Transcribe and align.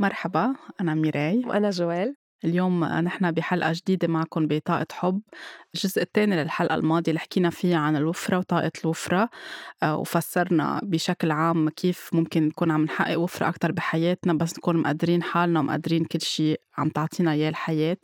مرحبا 0.00 0.56
أنا 0.80 0.94
ميراي. 0.94 1.42
وأنا 1.46 1.70
جوال. 1.70 2.16
اليوم 2.44 2.84
نحن 2.84 3.30
بحلقة 3.30 3.72
جديدة 3.72 4.08
معكم 4.08 4.46
بطاقة 4.46 4.86
حب. 4.92 5.20
الجزء 5.74 6.02
الثاني 6.02 6.42
للحلقة 6.42 6.74
الماضية 6.74 7.10
اللي 7.12 7.20
حكينا 7.20 7.50
فيها 7.50 7.78
عن 7.78 7.96
الوفرة 7.96 8.38
وطاقة 8.38 8.72
الوفرة 8.84 9.30
آه، 9.82 9.96
وفسرنا 9.96 10.80
بشكل 10.82 11.30
عام 11.30 11.68
كيف 11.68 12.10
ممكن 12.12 12.46
نكون 12.46 12.70
عم 12.70 12.84
نحقق 12.84 13.18
وفرة 13.18 13.48
أكتر 13.48 13.72
بحياتنا 13.72 14.32
بس 14.32 14.58
نكون 14.58 14.76
مقدرين 14.76 15.22
حالنا 15.22 15.60
ومقدرين 15.60 16.04
كل 16.04 16.20
شيء 16.20 16.60
عم 16.78 16.88
تعطينا 16.88 17.32
إياه 17.32 17.48
الحياة. 17.48 17.96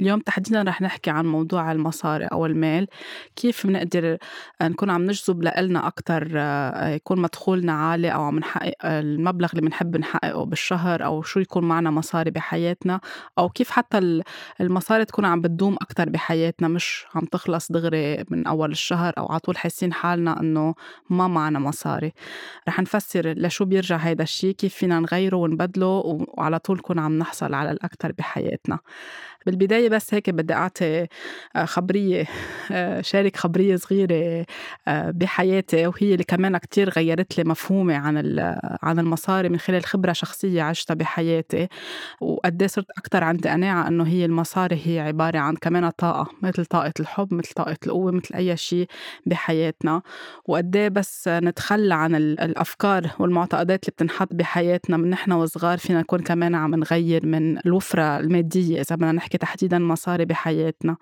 اليوم 0.00 0.20
تحديدا 0.20 0.62
رح 0.62 0.82
نحكي 0.82 1.10
عن 1.10 1.26
موضوع 1.26 1.72
المصاري 1.72 2.24
أو 2.24 2.46
المال 2.46 2.86
كيف 3.36 3.66
بنقدر 3.66 4.18
نكون 4.62 4.90
عم 4.90 5.02
نجذب 5.02 5.42
لإلنا 5.42 5.86
أكتر 5.86 6.32
آه، 6.36 6.88
يكون 6.88 7.20
مدخولنا 7.20 7.72
عالي 7.72 8.14
أو 8.14 8.22
عم 8.22 8.38
نحقق 8.38 8.74
المبلغ 8.84 9.48
اللي 9.50 9.60
بنحب 9.62 9.96
نحققه 9.96 10.44
بالشهر 10.44 11.04
أو 11.04 11.22
شو 11.22 11.40
يكون 11.40 11.64
معنا 11.64 11.90
مصاري 11.90 12.30
بحياتنا 12.30 13.00
أو 13.38 13.48
كيف 13.48 13.70
حتى 13.76 14.22
المصاري 14.60 15.04
تكون 15.04 15.24
عم 15.24 15.40
بتدوم 15.40 15.76
أكتر 15.82 16.08
بحياتنا 16.08 16.68
مش 16.68 17.06
عم 17.14 17.24
تخلص 17.24 17.72
دغري 17.72 18.24
من 18.30 18.46
أول 18.46 18.70
الشهر 18.70 19.12
أو 19.18 19.26
على 19.26 19.40
طول 19.40 19.56
حاسين 19.58 19.92
حالنا 19.92 20.40
إنه 20.40 20.74
ما 21.10 21.28
معنا 21.28 21.58
مصاري. 21.58 22.12
رح 22.68 22.80
نفسر 22.80 23.32
لشو 23.32 23.64
بيرجع 23.64 23.96
هيدا 23.96 24.22
الشيء 24.22 24.54
كيف 24.54 24.74
فينا 24.74 25.00
نغيره 25.00 25.36
ونبدله 25.36 26.02
وعلى 26.28 26.58
طول 26.58 26.76
نكون 26.76 26.98
عم 26.98 27.18
نحصل 27.18 27.54
على 27.54 27.70
الأكثر 27.70 28.12
بحياتنا. 28.12 28.78
بالبداية 29.46 29.88
بس 29.88 30.14
هيك 30.14 30.30
بدي 30.30 30.54
أعطي 30.54 31.06
آه، 31.56 31.64
خبرية 31.64 32.26
آه، 32.72 33.00
شارك 33.00 33.36
خبرية 33.36 33.76
صغيرة 33.76 34.46
آه، 34.88 35.10
بحياتي 35.10 35.86
وهي 35.86 36.12
اللي 36.12 36.24
كمان 36.24 36.56
كتير 36.56 36.90
غيرت 36.90 37.38
لي 37.38 37.44
مفهومي 37.44 37.94
عن 37.94 38.16
عن 38.82 38.98
المصاري 38.98 39.48
من 39.48 39.58
خلال 39.58 39.84
خبرة 39.84 40.12
شخصية 40.12 40.62
عشتها 40.62 40.94
بحياتي. 40.94 41.68
وقد 42.20 42.62
إيه 42.62 42.68
صرت 42.68 42.86
أكثر 42.98 43.24
عندي 43.24 43.48
قناعة 43.48 43.88
إنه 43.88 44.06
هي 44.06 44.24
المصاري 44.24 44.80
هي 44.84 45.00
عبارة 45.00 45.38
عن 45.38 45.56
كمان 45.56 45.90
طاقة 45.90 46.30
مثل 46.42 46.64
طاقة 46.64 46.92
الحب 47.00 47.34
مثل 47.34 47.52
طاقة 47.54 47.76
القوة 47.86 48.12
مثل 48.12 48.34
أي 48.34 48.56
شيء 48.56 48.86
بحياتنا. 49.26 50.02
وقد 50.46 50.76
إيه 50.76 50.88
بس 50.88 51.28
نتخلى 51.28 51.94
عن 51.94 52.14
الأفكار 52.14 53.10
والمعتقدات 53.18 53.84
اللي 53.84 53.92
بتنحط 53.92 54.28
بحياتنا 54.34 54.96
من 54.96 55.10
نحن 55.10 55.32
وصغار 55.32 55.78
فينا 55.78 56.00
نكون 56.00 56.20
كمان 56.20 56.54
عم 56.54 56.74
نغير 56.74 57.26
من 57.26 57.58
الوفرة 57.58 58.18
المادية 58.18 58.80
إذا 58.80 58.96
بدنا 58.96 59.12
نحكي 59.12 59.35
تحديدا 59.36 59.78
مصاري 59.78 60.24
بحياتنا. 60.24 60.96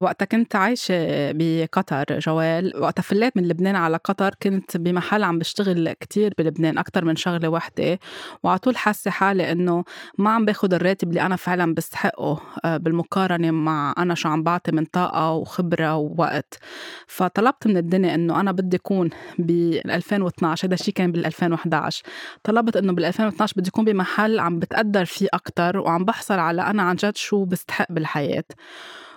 وقتها 0.00 0.26
كنت 0.26 0.56
عايشة 0.56 0.94
بقطر 1.32 2.18
جوال. 2.18 2.72
وقتها 2.82 3.02
فليت 3.02 3.36
من 3.36 3.48
لبنان 3.48 3.76
على 3.76 3.96
قطر 3.96 4.34
كنت 4.42 4.76
بمحل 4.76 5.22
عم 5.24 5.38
بشتغل 5.38 5.92
كتير 5.92 6.34
بلبنان 6.38 6.78
أكتر 6.78 7.04
من 7.04 7.16
شغلة 7.16 7.48
وحدة. 7.48 7.98
وعلى 8.42 8.58
طول 8.58 8.76
حاسة 8.76 9.10
حالي 9.10 9.52
إنه 9.52 9.84
ما 10.18 10.30
عم 10.30 10.44
باخد 10.44 10.74
الراتب 10.74 11.08
اللي 11.08 11.22
أنا 11.22 11.36
فعلا 11.36 11.74
بستحقه 11.74 12.40
آه، 12.64 12.76
بالمقارنة 12.76 13.50
مع 13.50 13.94
أنا 13.98 14.14
شو 14.14 14.28
عم 14.28 14.42
بعطي 14.42 14.72
من 14.72 14.84
طاقة 14.84 15.32
وخبرة 15.32 15.96
ووقت. 15.96 16.58
فطلبت 17.06 17.66
من 17.66 17.76
الدنيا 17.76 18.14
إنه 18.14 18.40
أنا 18.40 18.52
بدي 18.52 18.76
أكون 18.76 19.10
بال 19.38 19.90
2012 19.90 20.66
هذا 20.68 20.74
الشيء 20.74 20.94
كان 20.94 21.12
بال 21.12 21.26
2011 21.26 22.02
طلبت 22.44 22.76
إنه 22.76 22.92
بال 22.92 23.04
2012 23.04 23.54
بدي 23.56 23.68
أكون 23.70 23.84
بمحل 23.84 24.38
عم 24.38 24.58
بتقدر 24.58 25.04
فيه 25.04 25.28
أكتر 25.34 25.78
وعم 25.78 26.04
بحصل 26.04 26.38
على 26.38 26.62
أنا 26.62 26.82
عن 26.82 26.96
جد 26.96 27.16
شو 27.16 27.44
بستحق 27.44 27.92
بالحياة. 27.92 28.44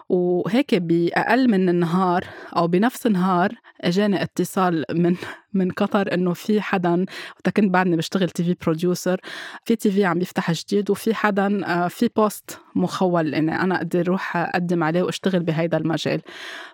وهيك 0.10 0.76
بأقل 0.76 1.50
من 1.50 1.70
النهار 1.70 2.26
أو 2.56 2.68
بنفس 2.68 3.06
النهار 3.06 3.52
أجاني 3.82 4.24
اتصال 4.24 4.86
من 4.92 5.16
من 5.54 5.72
قطر 5.72 6.14
إنه 6.14 6.34
في 6.34 6.62
حدا 6.62 7.06
وقت 7.36 7.50
كنت 7.50 7.72
بعدني 7.72 7.96
بشتغل 7.96 8.30
TV 8.30 8.56
producer 8.62 9.22
في 9.66 9.76
TV 9.76 10.06
عم 10.06 10.22
يفتح 10.22 10.52
جديد 10.52 10.90
وفي 10.90 11.14
حدا 11.14 11.66
آه، 11.66 11.88
في 11.88 12.10
post 12.16 12.60
مخول 12.76 13.36
إني 13.36 13.62
أنا 13.62 13.76
أقدر 13.76 14.02
أروح 14.02 14.38
أقدم 14.38 14.84
عليه 14.84 15.04
وأشتغل 15.04 15.40
بهيدا 15.40 15.78
المجال. 15.78 16.22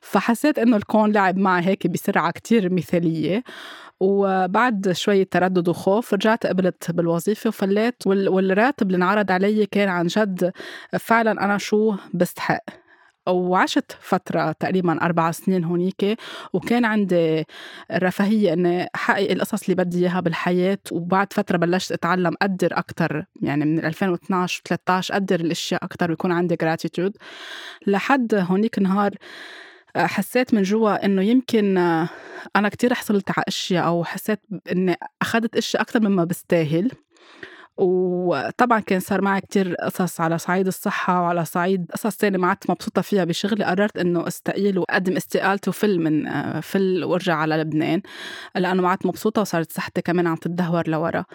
فحسيت 0.01 0.59
إنه 0.59 0.77
الكون 0.77 1.11
لعب 1.11 1.37
معي 1.37 1.65
هيك 1.65 1.87
بسرعة 1.87 2.31
كتير 2.31 2.73
مثالية 2.73 3.43
وبعد 3.99 4.91
شوية 4.91 5.23
تردد 5.23 5.67
وخوف 5.69 6.13
رجعت 6.13 6.45
قبلت 6.45 6.91
بالوظيفة 6.91 7.47
وفليت 7.47 7.95
والراتب 8.07 8.87
اللي 8.87 8.97
انعرض 8.97 9.31
علي 9.31 9.65
كان 9.65 9.89
عن 9.89 10.07
جد 10.07 10.51
فعلا 10.99 11.31
أنا 11.45 11.57
شو 11.57 11.95
بستحق. 12.13 12.84
وعشت 13.27 13.97
فترة 14.01 14.51
تقريبا 14.51 15.01
أربع 15.05 15.31
سنين 15.31 15.63
هونيك 15.63 16.17
وكان 16.53 16.85
عندي 16.85 17.45
الرفاهية 17.91 18.53
إني 18.53 18.87
أحقق 18.95 19.31
القصص 19.31 19.63
اللي 19.63 19.75
بدي 19.83 19.99
إياها 19.99 20.19
بالحياة. 20.19 20.77
وبعد 20.91 21.33
فترة 21.33 21.57
بلشت 21.57 21.91
أتعلم 21.91 22.33
أقدر 22.41 22.69
أكتر 22.71 23.25
يعني 23.41 23.65
من 23.65 23.85
2012 23.85 24.61
13 24.65 25.13
أقدر 25.13 25.39
الأشياء 25.39 25.83
أكتر 25.85 26.09
ويكون 26.11 26.31
عندي 26.31 26.55
جراتيتود 26.55 27.17
لحد 27.87 28.35
هونيك 28.35 28.79
نهار 28.79 29.11
حسيت 29.97 30.53
من 30.53 30.63
جوا 30.63 31.05
إنه 31.05 31.21
يمكن 31.21 31.77
أنا 32.55 32.69
كتير 32.69 32.93
حصلت 32.93 33.29
على 33.29 33.45
أشياء 33.47 33.85
أو 33.87 34.03
حسيت 34.03 34.39
إني 34.71 34.95
أخذت 35.21 35.55
أشياء 35.57 35.81
أكتر 35.81 35.99
مما 35.99 36.23
بستاهل. 36.23 36.91
وطبعا 37.77 38.79
كان 38.79 38.99
صار 38.99 39.21
معي 39.21 39.41
كتير 39.41 39.75
قصص 39.75 40.21
على 40.21 40.37
صعيد 40.37 40.67
الصحة 40.67 41.21
وعلى 41.21 41.45
صعيد 41.45 41.91
قصص 41.91 42.17
تانية 42.17 42.37
ما 42.37 42.47
عدت 42.47 42.69
مبسوطة 42.69 43.01
فيها 43.01 43.23
بشغلي. 43.23 43.63
قررت 43.63 43.97
إنه 43.97 44.27
أستقيل 44.27 44.79
وأقدم 44.79 45.15
استقالتي 45.15 45.69
وفل 45.69 45.99
من 45.99 46.25
فل 46.61 47.03
وارجع 47.03 47.35
على 47.35 47.55
لبنان. 47.57 48.01
لأنه 48.55 48.81
ما 48.81 48.89
عدت 48.89 49.05
مبسوطة 49.05 49.41
وصارت 49.41 49.71
صحتي 49.71 50.01
كمان 50.01 50.27
عم 50.27 50.35
تتدهور 50.35 50.87
لورا. 50.87 51.25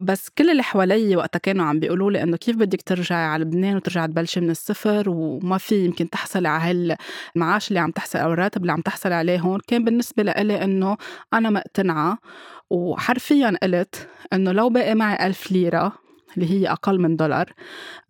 بس 0.00 0.28
كل 0.38 0.50
اللي 0.50 0.62
حوالي 0.62 1.16
وقتها 1.16 1.38
كانوا 1.38 1.64
عم 1.64 1.80
بيقولوا 1.80 2.10
لي 2.10 2.22
إنه 2.22 2.36
كيف 2.36 2.56
بدك 2.56 2.82
ترجعي 2.82 3.24
على 3.24 3.44
لبنان 3.44 3.76
وترجعي 3.76 4.06
تبلشي 4.08 4.40
من 4.40 4.50
الصفر؟ 4.50 5.10
وما 5.10 5.58
في 5.58 5.84
يمكن 5.84 6.10
تحصلي 6.10 6.48
على 6.48 6.96
هالمعاش 7.36 7.68
اللي 7.68 7.80
عم 7.80 7.90
تحصل 7.90 8.18
أو 8.18 8.32
الراتب 8.32 8.60
اللي 8.62 8.72
عم 8.72 8.80
تحصلي 8.80 9.14
عليه 9.14 9.38
هون. 9.40 9.60
كان 9.66 9.84
بالنسبة 9.84 10.22
لإلي 10.22 10.64
إنه 10.64 10.96
أنا 11.34 11.50
مقتنعة 11.50 12.18
وحرفيا 12.70 13.58
قلت 13.62 14.08
إنه 14.32 14.52
لو 14.52 14.68
باقي 14.70 14.94
معي 14.94 15.26
ألف 15.26 15.52
ليرة 15.52 15.92
اللي 16.36 16.50
هي 16.50 16.68
أقل 16.72 16.98
من 17.00 17.16
دولار 17.16 17.52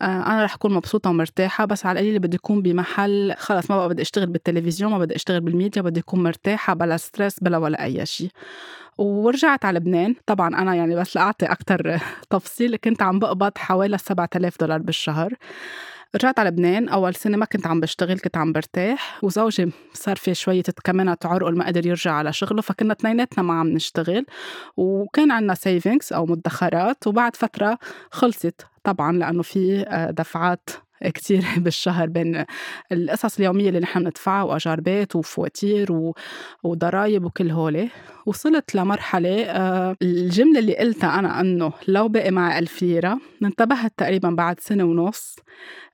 آه، 0.03 0.05
أنا 0.05 0.45
رح 0.45 0.55
أكون 0.55 0.75
مبسوطة 0.75 1.11
ومرتاحة 1.11 1.65
بس 1.65 1.87
على 1.87 2.01
القليل 2.01 2.19
بدي 2.19 2.37
أكون 2.37 2.63
بمحل 2.63 3.35
خلص 3.39 3.71
ما 3.71 3.77
بقى 3.77 3.89
بدي 3.89 4.03
أشتغل 4.03 4.27
بالتلفزيون 4.27 4.91
ما 4.93 4.99
بدي 4.99 5.17
أشتغل 5.17 5.41
بالميديا 5.41 5.83
بدي 5.83 6.01
أكون 6.01 6.23
مرتاحة 6.23 6.75
بلا 6.75 6.97
stress 6.97 7.41
بلا 7.41 7.59
ولا 7.59 7.85
أي 7.85 8.07
شيء. 8.07 8.31
ورجعت 8.99 9.65
على 9.65 9.79
لبنان 9.79 10.15
طبعا 10.27 10.49
أنا 10.49 10.75
يعني 10.75 10.95
بس 10.97 11.17
لأعطي 11.17 11.47
أكتر 11.47 11.99
تفصيل 12.31 12.77
كنت 12.77 13.03
عم 13.03 13.19
بقبض 13.19 13.53
حوالي 13.59 13.99
7000 13.99 14.61
دولار 14.61 14.79
بالشهر. 14.79 15.35
رجعت 16.15 16.39
على 16.39 16.49
لبنان 16.49 16.89
أول 16.89 17.15
سنة 17.15 17.37
ما 17.37 17.45
كنت 17.45 17.67
عم 17.67 17.81
بشتغل 17.81 18.19
كنت 18.19 18.37
عم 18.37 18.53
برتاح 18.53 19.25
وزوجي 19.25 19.73
صار 19.93 20.17
في 20.17 20.35
شوية 20.35 20.63
كمان 20.85 21.09
عرق 21.25 21.49
ما 21.49 21.67
قدر 21.67 21.87
يرجع 21.87 22.13
على 22.13 22.33
شغله 22.33 22.63
فكنا 22.63 22.93
اثنيناتنا 22.93 23.45
ما 23.45 23.55
عم 23.55 23.69
نشتغل 23.69 24.27
وكان 24.77 25.31
عنا 25.31 25.55
سيفنجز 25.55 26.13
أو 26.13 26.27
مدخرات 26.27 27.07
وبعد 27.07 27.37
فترة 27.37 27.79
خلصت 28.11 28.67
طبعا 28.85 29.13
لأنه 29.13 29.43
في 29.43 29.85
آه، 29.89 30.11
دفعات 30.11 30.71
كتير 31.05 31.45
بالشهر 31.65 32.07
بين 32.07 32.45
القصص 32.93 33.39
اليومية 33.39 33.69
اللي 33.69 33.81
نحن 33.81 34.03
بندفعها 34.05 34.43
وأجار 34.43 34.81
بيت 34.81 35.17
وفواتير 35.17 36.13
وضرايب 36.63 37.25
وكل 37.25 37.51
هولي. 37.51 37.89
وصلت 38.27 38.75
لمرحلة 38.75 39.45
آه، 39.45 39.97
الجملة 40.03 40.59
اللي 40.59 40.77
قلتها 40.77 41.19
أنا 41.19 41.41
أنه 41.41 41.73
لو 41.89 42.09
بقي 42.09 42.31
معي 42.31 42.59
ألف 42.59 42.83
ليرة 42.83 43.19
انتبهت 43.43 43.93
تقريبا 43.97 44.31
بعد 44.31 44.61
سنة 44.61 44.85
ونص 44.85 45.37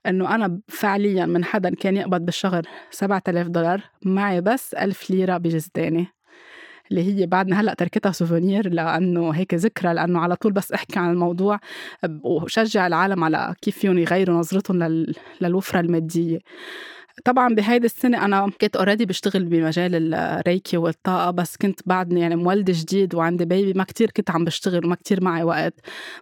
أنه 0.05 0.35
أنا 0.35 0.59
فعليا 0.67 1.25
من 1.25 1.43
حدا 1.45 1.75
كان 1.75 1.97
يقبض 1.97 2.21
بالشهر 2.21 2.63
سبعة 2.91 3.23
آلاف 3.27 3.47
دولار 3.47 3.81
معي 4.05 4.41
بس 4.41 4.73
ألف 4.73 5.09
ليرة 5.09 5.37
بجزداني. 5.37 6.07
اللي 6.91 7.21
هي 7.21 7.25
بعدنا 7.25 7.61
هلأ 7.61 7.73
تركتها 7.73 8.11
سوفونير 8.11 8.69
لأنه 8.69 9.31
هيك 9.31 9.53
ذكرى 9.53 9.93
لأنه 9.93 10.19
على 10.19 10.35
طول 10.35 10.51
بس 10.51 10.71
أحكي 10.71 10.99
عن 10.99 11.11
الموضوع 11.11 11.59
وشجع 12.23 12.87
العالم 12.87 13.23
على 13.23 13.55
كيف 13.61 13.77
فيهم 13.77 13.97
يغيروا 13.97 14.37
نظرتهم 14.39 15.05
للوفرة 15.41 15.79
المادية. 15.79 16.39
طبعا 17.25 17.55
بهيدي 17.55 17.85
السنة 17.85 18.25
أنا 18.25 18.49
كنت 18.61 18.75
already 18.75 19.05
بشتغل 19.05 19.45
بمجال 19.45 20.13
الريكي 20.13 20.77
والطاقة 20.77 21.31
بس 21.31 21.57
كنت 21.57 21.79
بعدني 21.85 22.19
يعني 22.21 22.35
مولدة 22.35 22.73
جديد 22.77 23.15
وعندي 23.15 23.45
baby 23.45 23.73
ما 23.73 23.83
كتير 23.83 24.11
كنت 24.11 24.31
عم 24.31 24.45
بشتغل 24.45 24.85
وما 24.85 24.95
كتير 24.95 25.23
معي 25.23 25.43
وقت. 25.43 25.73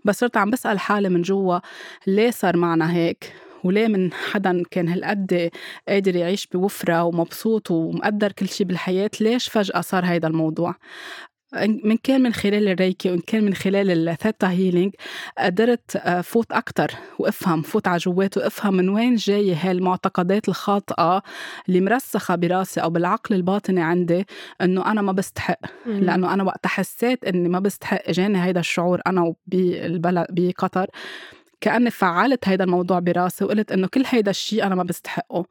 بس 0.05 0.19
صرت 0.19 0.37
عم 0.37 0.49
بسأل 0.49 0.79
حالي 0.79 1.09
من 1.09 1.21
جوا 1.21 1.59
ليه 2.07 2.31
صار 2.31 2.57
معنا 2.57 2.93
هيك؟ 2.93 3.33
وليه 3.63 3.87
من 3.87 4.13
حدا 4.13 4.63
كان 4.71 4.87
هالقد 4.87 5.49
قادر 5.87 6.15
يعيش 6.15 6.47
بوفرة 6.47 7.03
ومبسوط 7.03 7.71
ومقدر 7.71 8.31
كل 8.31 8.47
شيء 8.47 8.67
بالحياة؟ 8.67 9.11
ليش 9.21 9.49
فجأة 9.49 9.81
صار 9.81 10.05
هيدا 10.05 10.27
الموضوع؟ 10.27 10.75
إن 11.83 11.97
كان 11.97 12.21
من 12.21 12.33
خلال 12.33 12.67
الريكي 12.67 13.09
وإن 13.11 13.19
كان 13.19 13.43
من 13.43 13.53
خلال 13.53 14.09
ال 14.09 14.16
theta 14.16 14.49
healing 14.49 14.93
قدرت 15.37 15.95
آه، 15.95 16.21
فوت 16.21 16.51
أكتر 16.51 16.91
وأفهم 17.19 17.61
فوت 17.61 17.87
على 17.87 17.97
جوات 17.97 18.37
وأفهم 18.37 18.73
من 18.73 18.89
وين 18.89 19.15
جاية 19.15 19.55
هالمعتقدات 19.61 20.49
الخاطئة 20.49 21.21
اللي 21.67 21.81
مرسخة 21.81 22.35
براسي 22.35 22.81
أو 22.81 22.89
بالعقل 22.89 23.35
الباطني 23.35 23.81
عندي 23.81 24.25
إنه 24.61 24.91
أنا 24.91 25.01
ما 25.01 25.11
بستحق. 25.11 25.59
لأنه 25.85 26.33
أنا 26.33 26.43
وقت 26.43 26.67
حسيت 26.67 27.23
إني 27.25 27.49
ما 27.49 27.59
بستحق 27.59 28.01
إجاني 28.09 28.43
هيدا 28.43 28.59
الشعور 28.59 29.01
أنا 29.07 29.33
بالبلد 29.47 30.27
بقطر. 30.29 30.87
كأني 31.61 31.91
فعلت 31.91 32.47
هيدا 32.49 32.63
الموضوع 32.63 32.99
براسي 32.99 33.45
وقلت 33.45 33.71
إنه 33.71 33.87
كل 33.87 34.03
هيدا 34.07 34.31
الشيء 34.31 34.63
أنا 34.65 34.75
ما 34.75 34.83
بستحقه. 34.83 35.45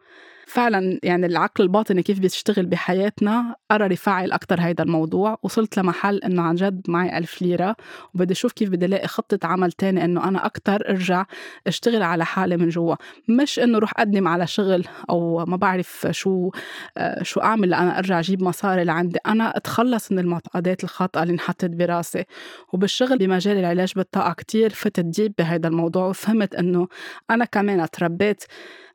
فعلا 0.50 1.00
يعني 1.02 1.26
العقل 1.26 1.64
الباطني 1.64 2.02
كيف 2.02 2.19
بيشتغل 2.19 2.67
بحياتنا 2.67 3.56
قرر 3.70 3.93
يفعل 3.93 4.32
أكتر 4.32 4.61
هيدا 4.61 4.85
الموضوع 4.85 5.38
وصلت 5.43 5.79
لمحل 5.79 6.19
إنه 6.19 6.43
عن 6.43 6.55
جد 6.55 6.81
معي 6.88 7.19
ألف 7.19 7.43
ليرة 7.43 7.76
وبدي 8.14 8.32
أشوف 8.32 8.52
كيف 8.52 8.69
بدي 8.69 8.87
ألاقي 8.87 9.08
خطة 9.08 9.38
عمل 9.47 9.73
تاني 9.73 10.05
إنه 10.05 10.29
أنا 10.29 10.47
أكتر 10.47 10.88
أرجع 10.88 11.26
أشتغل 11.67 12.02
على 12.02 12.25
حالي 12.25 12.56
من 12.56 12.69
جوا. 12.69 12.94
مش 13.29 13.58
إنه 13.58 13.79
روح 13.79 13.93
أقدم 13.97 14.29
على 14.29 14.47
شغل 14.47 14.85
أو 15.11 15.44
ما 15.44 15.56
بعرف 15.56 16.06
شو 16.11 16.50
آه، 16.96 17.23
شو 17.23 17.41
أعمل 17.41 17.70
لأنا 17.70 17.99
أرجع 17.99 18.19
أجيب 18.19 18.43
مصاري 18.43 18.85
لعندي. 18.85 19.19
أنا 19.26 19.56
أتخلص 19.56 20.12
من 20.12 20.19
المعتقدات 20.19 20.85
الخاطئة 20.85 21.23
اللي 21.23 21.32
انحطت 21.32 21.64
براسي 21.70 22.25
وبالشغل 22.73 23.19
بمجال 23.19 23.56
العلاج 23.58 23.93
بالطاقة 23.96 24.32
كتير 24.32 24.70
فتت 24.70 25.05
ديب 25.05 25.35
بهيدا 25.38 25.69
الموضوع 25.69 26.06
وفهمت 26.06 26.55
إنه 26.55 26.88
أنا 27.31 27.44
كمان 27.44 27.91
تربيت 27.91 28.44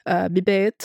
آه، 0.07 0.27
ببيت 0.27 0.83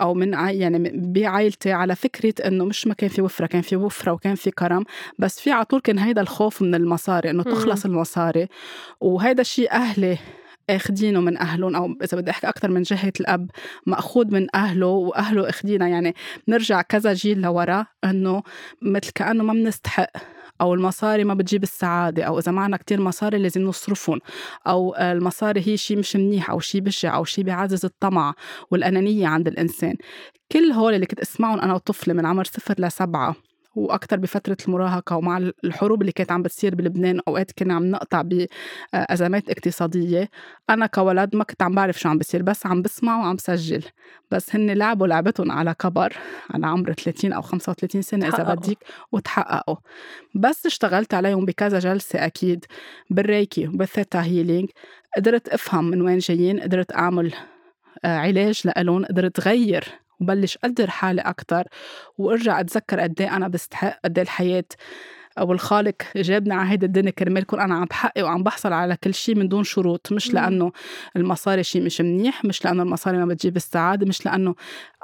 أو 0.00 0.14
من 0.14 0.32
يعني 0.32 0.90
بعائلتي 0.94 1.72
على 1.72 1.96
فكرة 1.96 2.48
إنه 2.48 2.64
مش 2.64 2.86
ما 2.86 2.94
كان 2.94 3.10
في 3.10 3.22
وفرة 3.22 3.46
كان 3.46 3.62
في 3.62 3.76
وفرة 3.76 4.12
وكان 4.12 4.34
في 4.34 4.50
كرم 4.50 4.84
بس 5.18 5.40
في 5.40 5.50
على 5.50 5.64
طول 5.64 5.80
كان 5.80 5.98
هيدا 5.98 6.20
الخوف 6.20 6.62
من 6.62 6.74
المصاري 6.74 7.30
إنه 7.30 7.42
تخلص 7.42 7.84
المصاري. 7.84 8.48
وهيدا 9.00 9.40
الشيء 9.40 9.72
أهلي 9.72 10.18
أخدينه 10.70 11.20
من 11.20 11.36
أهلهم 11.38 11.76
أو 11.76 11.96
إذا 12.02 12.18
بدي 12.18 12.30
أحكي 12.30 12.48
أكثر 12.48 12.70
من 12.70 12.82
جهة 12.82 13.12
الأب 13.20 13.50
مأخوذ 13.86 14.34
من 14.34 14.46
أهله 14.54 14.86
وأهله 14.86 15.48
أخدينا. 15.48 15.88
يعني 15.88 16.14
نرجع 16.48 16.82
كذا 16.82 17.12
جيل 17.12 17.40
لورا 17.40 17.86
إنه 18.04 18.42
مثل 18.82 19.10
كأنه 19.14 19.44
ما 19.44 19.52
بنستحق 19.52 20.10
أو 20.60 20.74
المصاري 20.74 21.24
ما 21.24 21.34
بتجيب 21.34 21.62
السعادة 21.62 22.24
أو 22.24 22.38
إذا 22.38 22.52
معنا 22.52 22.76
كتير 22.76 23.00
مصاري 23.00 23.38
لازم 23.38 23.62
نصرفهم 23.62 24.20
أو 24.66 24.96
المصاري 24.96 25.62
هي 25.66 25.76
شيء 25.76 25.98
مش 25.98 26.16
منيح 26.16 26.50
أو 26.50 26.60
شيء 26.60 26.80
بشع 26.80 27.16
أو 27.16 27.24
شيء 27.24 27.44
بيعزز 27.44 27.84
الطمع 27.84 28.34
والأنانية 28.70 29.26
عند 29.26 29.48
الإنسان. 29.48 29.96
كل 30.52 30.72
هول 30.72 30.94
اللي 30.94 31.06
كنت 31.06 31.20
أسمعهم 31.20 31.60
أنا 31.60 31.74
وطفلة 31.74 32.14
من 32.14 32.26
عمر 32.26 32.44
صفر 32.44 32.74
لسبعة. 32.78 33.45
وأكثر 33.76 34.16
بفترة 34.16 34.56
المراهقة 34.68 35.16
ومع 35.16 35.38
الحروب 35.64 36.00
اللي 36.00 36.12
كانت 36.12 36.32
عم 36.32 36.42
بتصير 36.42 36.74
بلبنان 36.74 37.20
أوقات 37.28 37.52
كنا 37.52 37.74
عم 37.74 37.90
نقطع 37.90 38.22
بازمات 38.22 39.50
اقتصادية. 39.50 40.30
أنا 40.70 40.86
كولد 40.86 41.36
ما 41.36 41.44
كنت 41.44 41.62
عم 41.62 41.74
بعرف 41.74 41.98
شو 41.98 42.08
عم 42.08 42.18
بصير 42.18 42.42
بس 42.42 42.66
عم 42.66 42.82
بسمع 42.82 43.18
وعم 43.18 43.36
بسجل 43.36 43.84
بس 44.30 44.56
هن 44.56 44.70
لعبوا 44.70 45.06
لعبتهم 45.06 45.52
على 45.52 45.74
كبر 45.74 46.16
على 46.50 46.66
عمر 46.66 46.92
30 46.92 47.32
أو 47.32 47.42
35 47.42 48.02
سنة 48.02 48.28
إذا 48.28 48.42
بدك 48.54 48.78
وتحققوا. 49.12 49.76
بس 50.34 50.66
اشتغلت 50.66 51.14
عليهم 51.14 51.44
بكذا 51.44 51.78
جلسة 51.78 52.26
أكيد 52.26 52.64
بالريكي 53.10 53.68
وبال 53.68 53.88
theta 53.88 54.22
healing 54.22 54.68
قدرت 55.16 55.48
أفهم 55.48 55.84
من 55.84 56.02
وين 56.02 56.18
جايين 56.18 56.60
قدرت 56.60 56.92
أعمل 56.92 57.32
آه، 58.04 58.18
علاج 58.18 58.60
لإلهم 58.64 59.04
قدرت 59.04 59.40
غير 59.40 59.84
وبلش 60.20 60.58
قدر 60.64 60.90
حالي 60.90 61.20
أكتر 61.20 61.64
وأرجع 62.18 62.60
أتذكر 62.60 63.00
قد 63.00 63.20
إيه 63.20 63.36
أنا 63.36 63.48
بستحق 63.48 64.00
قد 64.04 64.18
إيه 64.18 64.24
الحياة 64.24 64.64
أو 65.38 65.52
الخالق 65.52 65.94
جابني 66.16 66.54
على 66.54 66.70
هيدي 66.70 66.86
الدنيا 66.86 67.10
كرمال 67.10 67.44
كون 67.46 67.60
أنا 67.60 67.74
عم 67.74 67.84
بحقق 67.84 68.24
وعم 68.24 68.42
بحصل 68.42 68.72
على 68.72 68.96
كل 69.04 69.14
شيء 69.14 69.34
من 69.34 69.48
دون 69.48 69.64
شروط. 69.64 70.12
مش 70.12 70.34
لأنه 70.34 70.72
المصاري 71.16 71.62
شيء 71.62 71.82
مش 71.82 72.00
منيح 72.00 72.44
مش 72.44 72.64
لأنه 72.64 72.82
المصاري 72.82 73.18
ما 73.18 73.26
بتجيب 73.26 73.56
السعادة 73.56 74.06
مش 74.06 74.26
لأنه 74.26 74.54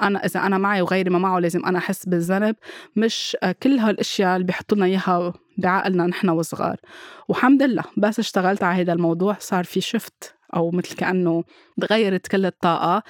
أنا 0.01 0.25
إذا 0.25 0.39
أنا 0.39 0.57
معي 0.57 0.81
وغيري 0.81 1.09
ما 1.09 1.19
معه 1.19 1.39
لازم 1.39 1.65
أنا 1.65 1.77
أحس 1.77 2.05
بالذنب. 2.05 2.55
مش 2.95 3.37
كل 3.63 3.79
هالأشياء 3.79 4.35
اللي 4.35 4.47
بيحطوا 4.47 4.77
لنا 4.77 4.85
إياها 4.85 5.33
بعقلنا 5.57 6.07
نحن 6.07 6.29
وصغار. 6.29 6.77
وحمد 7.27 7.63
لله 7.63 7.83
بس 7.97 8.19
اشتغلت 8.19 8.63
على 8.63 8.81
هذا 8.81 8.93
الموضوع 8.93 9.35
صار 9.39 9.63
في 9.63 9.81
شفت 9.81 10.35
أو 10.55 10.71
مثل 10.71 10.95
كأنه 10.95 11.43
تغيرت 11.81 12.27
كل 12.27 12.45
الطاقة. 12.45 13.03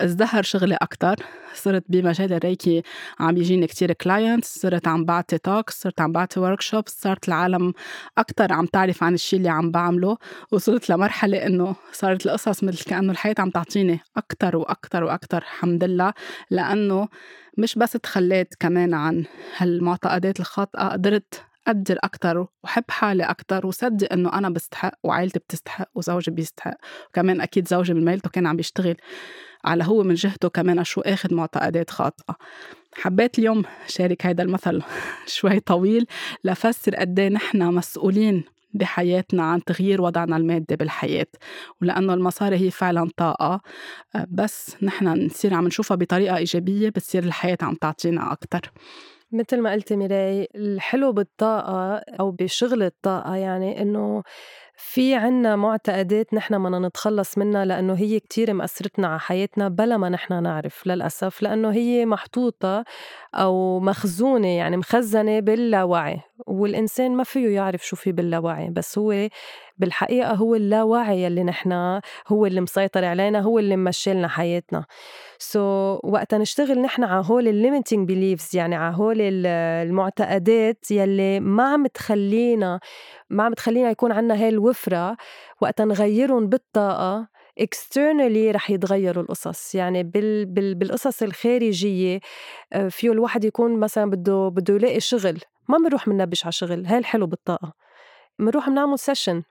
ازدهر 0.00 0.42
شغلي 0.42 0.74
أكتر. 0.74 1.16
صرت 1.54 1.84
بمجال 1.88 2.32
الريكي 2.32 2.82
عم 3.20 3.36
يجيني 3.36 3.66
كتير 3.66 3.92
clients 3.92 4.58
صرت 4.58 4.88
عم 4.88 5.04
بعطي 5.04 5.38
talks 5.38 5.80
صرت 5.82 6.00
عم 6.00 6.12
بعطي 6.12 6.40
work 6.40 6.60
صارت 6.86 7.28
العالم 7.28 7.72
أكتر 8.18 8.52
عم 8.52 8.66
تعرف 8.66 9.02
عن 9.04 9.14
الشيء 9.14 9.38
اللي 9.38 9.48
عم 9.50 9.70
بعمله. 9.70 10.16
وصلت 10.52 10.90
لمرحلة 10.90 11.46
إنه 11.46 11.76
صارت 11.92 12.26
القصص 12.26 12.64
مثل 12.64 12.84
كأنه 12.84 13.12
الحياة 13.12 13.34
عم 13.38 13.50
تعطيني 13.50 14.00
أكتر 14.16 14.56
وأكتر 14.56 15.04
وأكتر 15.04 15.38
الحمد 15.38 15.84
لله. 15.84 16.12
لأنه 16.50 17.08
مش 17.58 17.74
بس 17.78 17.92
تخليت 17.92 18.54
كمان 18.60 18.94
عن 18.94 19.24
هالمعتقدات 19.56 20.40
الخاطئة 20.40 20.88
قدرت 20.88 21.42
قدر 21.66 21.98
أكتر 22.04 22.46
وحب 22.64 22.84
حالي 22.88 23.22
أكتر 23.24 23.66
وصدق 23.66 24.12
إنه 24.12 24.32
أنا 24.32 24.50
بستحق 24.50 24.92
وعائلتي 25.04 25.38
بتستحق 25.38 25.88
وزوجي 25.94 26.30
بيستحق. 26.30 26.76
وكمان 27.08 27.40
أكيد 27.40 27.68
زوجي 27.68 27.94
من 27.94 28.04
ميلته 28.04 28.30
كان 28.30 28.46
عم 28.46 28.56
بيشتغل 28.56 28.96
على 29.64 29.84
هو 29.84 30.02
من 30.02 30.14
جهته 30.14 30.48
كمان 30.48 30.84
شو 30.84 31.00
اخذ 31.00 31.34
معتقدات 31.34 31.90
خاطئة. 31.90 32.36
حبيت 32.94 33.38
اليوم 33.38 33.62
شارك 33.86 34.26
هذا 34.26 34.42
المثل 34.42 34.82
شوي 35.26 35.60
طويل 35.60 36.06
لفسر 36.44 36.96
قد 36.96 37.18
إيه 37.18 37.28
نحن 37.28 37.62
مسؤولين 37.62 38.44
بحياتنا 38.74 39.42
عن 39.42 39.64
تغيير 39.64 40.02
وضعنا 40.02 40.36
المادي 40.36 40.76
بالحياة 40.76 41.26
ولأنه 41.82 42.14
المصاري 42.14 42.56
هي 42.56 42.70
فعلا 42.70 43.10
طاقة. 43.16 43.60
بس 44.28 44.76
نحن 44.82 45.26
نصير 45.26 45.54
عم 45.54 45.66
نشوفها 45.66 45.96
بطريقة 45.96 46.36
إيجابية 46.36 46.88
بتصير 46.88 47.24
الحياة 47.24 47.58
عم 47.62 47.74
تعطينا 47.74 48.32
أكتر. 48.32 48.72
مثل 49.32 49.60
ما 49.60 49.72
قلتي 49.72 49.96
ميراي 49.96 50.48
الحلو 50.54 51.12
بالطاقة 51.12 51.96
أو 52.20 52.30
بشغل 52.30 52.82
الطاقة 52.82 53.34
يعني 53.36 53.82
إنه 53.82 54.22
في 54.76 55.14
عنا 55.14 55.56
معتقدات 55.56 56.34
نحن 56.34 56.62
بدنا 56.62 56.88
نتخلص 56.88 57.38
منها 57.38 57.64
لأنه 57.64 57.94
هي 57.94 58.20
كتير 58.20 58.52
مأثرتنا 58.54 59.06
على 59.08 59.20
حياتنا 59.20 59.68
بلا 59.68 59.96
ما 59.96 60.08
نحن 60.08 60.42
نعرف 60.42 60.86
للأسف 60.86 61.42
لأنه 61.42 61.72
هي 61.72 62.06
محطوطة 62.06 62.84
أو 63.34 63.80
مخزونة 63.80 64.48
يعني 64.48 64.76
مخزنة 64.76 65.40
باللاوعي. 65.40 66.20
والإنسان 66.46 67.16
ما 67.16 67.24
فيه 67.24 67.48
يعرف 67.48 67.86
شو 67.86 67.96
في 67.96 68.12
باللاوعي 68.12 68.70
بس 68.70 68.98
هو 68.98 69.28
بالحقيقة 69.78 70.34
هو 70.34 70.54
اللاوعي 70.54 71.26
اللي 71.26 71.42
نحن 71.42 72.00
هو 72.28 72.46
اللي 72.46 72.60
مسيطر 72.60 73.04
علينا 73.04 73.40
هو 73.40 73.58
اللي 73.58 73.76
ممشي 73.76 74.28
حياتنا. 74.28 74.84
so, 75.38 76.04
وقتا 76.04 76.38
نشتغل 76.38 76.82
نحن 76.82 77.04
على 77.04 77.24
هول 77.26 77.48
ال 77.48 77.55
limiting 77.55 78.08
beliefs 78.08 78.56
يعني 78.56 78.74
على 78.76 78.96
هول 78.96 79.16
المعتقدات 79.46 80.90
يلي 80.90 81.40
ما 81.40 81.62
عم 81.72 81.86
تخلينا 81.86 82.80
ما 83.30 83.42
عم 83.44 83.54
تخلينا 83.54 83.90
يكون 83.90 84.12
عنا 84.12 84.34
هاي 84.34 84.48
الوفرة 84.48 85.16
وقتا 85.60 85.84
نغيرهم 85.84 86.48
بالطاقة 86.48 87.28
externally 87.60 88.54
رح 88.54 88.70
يتغيروا 88.70 89.22
القصص. 89.22 89.74
يعني 89.74 90.02
بال 90.02 90.46
بال 90.46 90.74
بالقصص 90.74 91.22
الخارجية 91.22 92.20
آه، 92.72 92.88
فيه 92.88 93.12
الواحد 93.12 93.44
يكون 93.44 93.80
مثلا 93.80 94.10
بده 94.10 94.48
بده 94.48 94.74
يلاقي 94.74 95.00
شغل. 95.00 95.38
ما 95.70 95.78
بنروح 95.78 96.08
منبش 96.08 96.44
على 96.44 96.52
شغل 96.52 96.86
هاي 96.86 96.98
الحلو 96.98 97.26
بالطاقة. 97.26 97.72
بنروح 98.38 98.68
بنعمل 98.68 98.98
session 98.98 99.42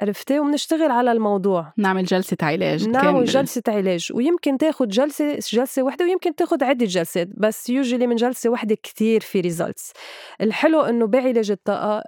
عرفتي؟ 0.00 0.38
وبنشتغل 0.38 0.90
على 0.90 1.12
الموضوع. 1.12 1.72
نعمل 1.76 2.04
جلسة 2.04 2.36
علاج 2.42 2.88
نعمل 2.88 3.06
كامل. 3.06 3.24
جلسة 3.24 3.62
علاج. 3.68 4.08
ويمكن 4.14 4.58
تاخد 4.58 4.88
جلسة 4.88 5.38
جلسة 5.52 5.82
واحدة 5.82 6.04
ويمكن 6.04 6.34
تاخد 6.34 6.62
عدة 6.62 6.86
جلسات 6.86 7.28
بس 7.36 7.70
usually 7.70 8.06
من 8.06 8.16
جلسة 8.16 8.50
واحدة 8.50 8.74
كتير 8.74 9.20
في 9.20 9.40
results 9.40 9.92
الحلو 10.40 10.80
إنه 10.80 11.06
بعلاج 11.06 11.50
الطاقة 11.50 12.04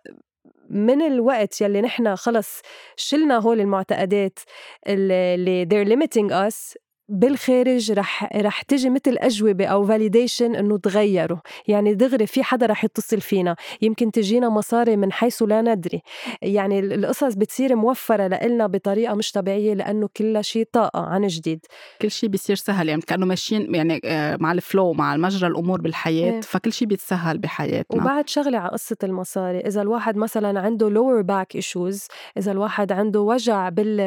من 0.70 1.02
الوقت 1.02 1.60
يلي 1.60 1.80
نحن 1.80 2.16
خلص 2.16 2.60
شلنا 2.96 3.38
هول 3.38 3.60
المعتقدات 3.60 4.38
اللي 4.86 5.66
they're 5.66 5.88
limiting 5.88 6.30
us 6.30 6.76
بالخارج 7.08 7.92
رح 7.92 8.36
رح 8.36 8.62
تجي 8.62 8.90
مثل 8.90 9.16
أجوبة 9.18 9.66
أو 9.66 9.86
validation 9.86 10.54
إنه 10.54 10.78
تغيروا. 10.78 11.38
يعني 11.68 11.94
دغري 11.94 12.26
في 12.26 12.42
حدا 12.42 12.66
رح 12.66 12.84
يتصل 12.84 13.20
فينا. 13.20 13.56
يمكن 13.82 14.10
تجينا 14.10 14.48
مصاري 14.48 14.96
من 14.96 15.12
حيث 15.12 15.42
لا 15.42 15.62
ندري. 15.62 16.02
يعني 16.42 16.78
القصص 16.78 17.34
بتصير 17.34 17.76
موفرة 17.76 18.26
لنا 18.26 18.66
بطريقة 18.66 19.14
مش 19.14 19.32
طبيعية 19.32 19.74
لأنه 19.74 20.08
كل 20.16 20.44
شيء 20.44 20.68
طاقة 20.72 21.00
عن 21.00 21.26
جديد. 21.26 21.66
كل 22.02 22.10
شيء 22.10 22.28
بيصير 22.28 22.56
سهل. 22.56 22.88
يعني 22.88 23.02
كأنه 23.02 23.26
ماشيين 23.26 23.74
يعني 23.74 24.00
آه، 24.04 24.36
مع 24.40 24.52
ال 24.52 24.60
flow 24.60 24.92
مع 24.92 25.16
مجرى 25.16 25.50
الأمور 25.50 25.80
بالحياة. 25.80 26.32
إيه. 26.32 26.40
فكل 26.40 26.72
شيء 26.72 26.88
بيتسهل 26.88 27.38
بحياتنا. 27.38 28.02
وبعد 28.02 28.28
شغلة 28.28 28.58
على 28.58 28.70
قصة 28.70 28.96
المصاري. 29.02 29.58
إذا 29.58 29.82
الواحد 29.82 30.16
مثلا 30.16 30.60
عنده 30.60 30.90
lower 30.90 31.22
back 31.22 31.56
issues 31.56 32.06
إذا 32.38 32.52
الواحد 32.52 32.92
عنده 32.92 33.20
وجع 33.20 33.68
بال 33.68 34.00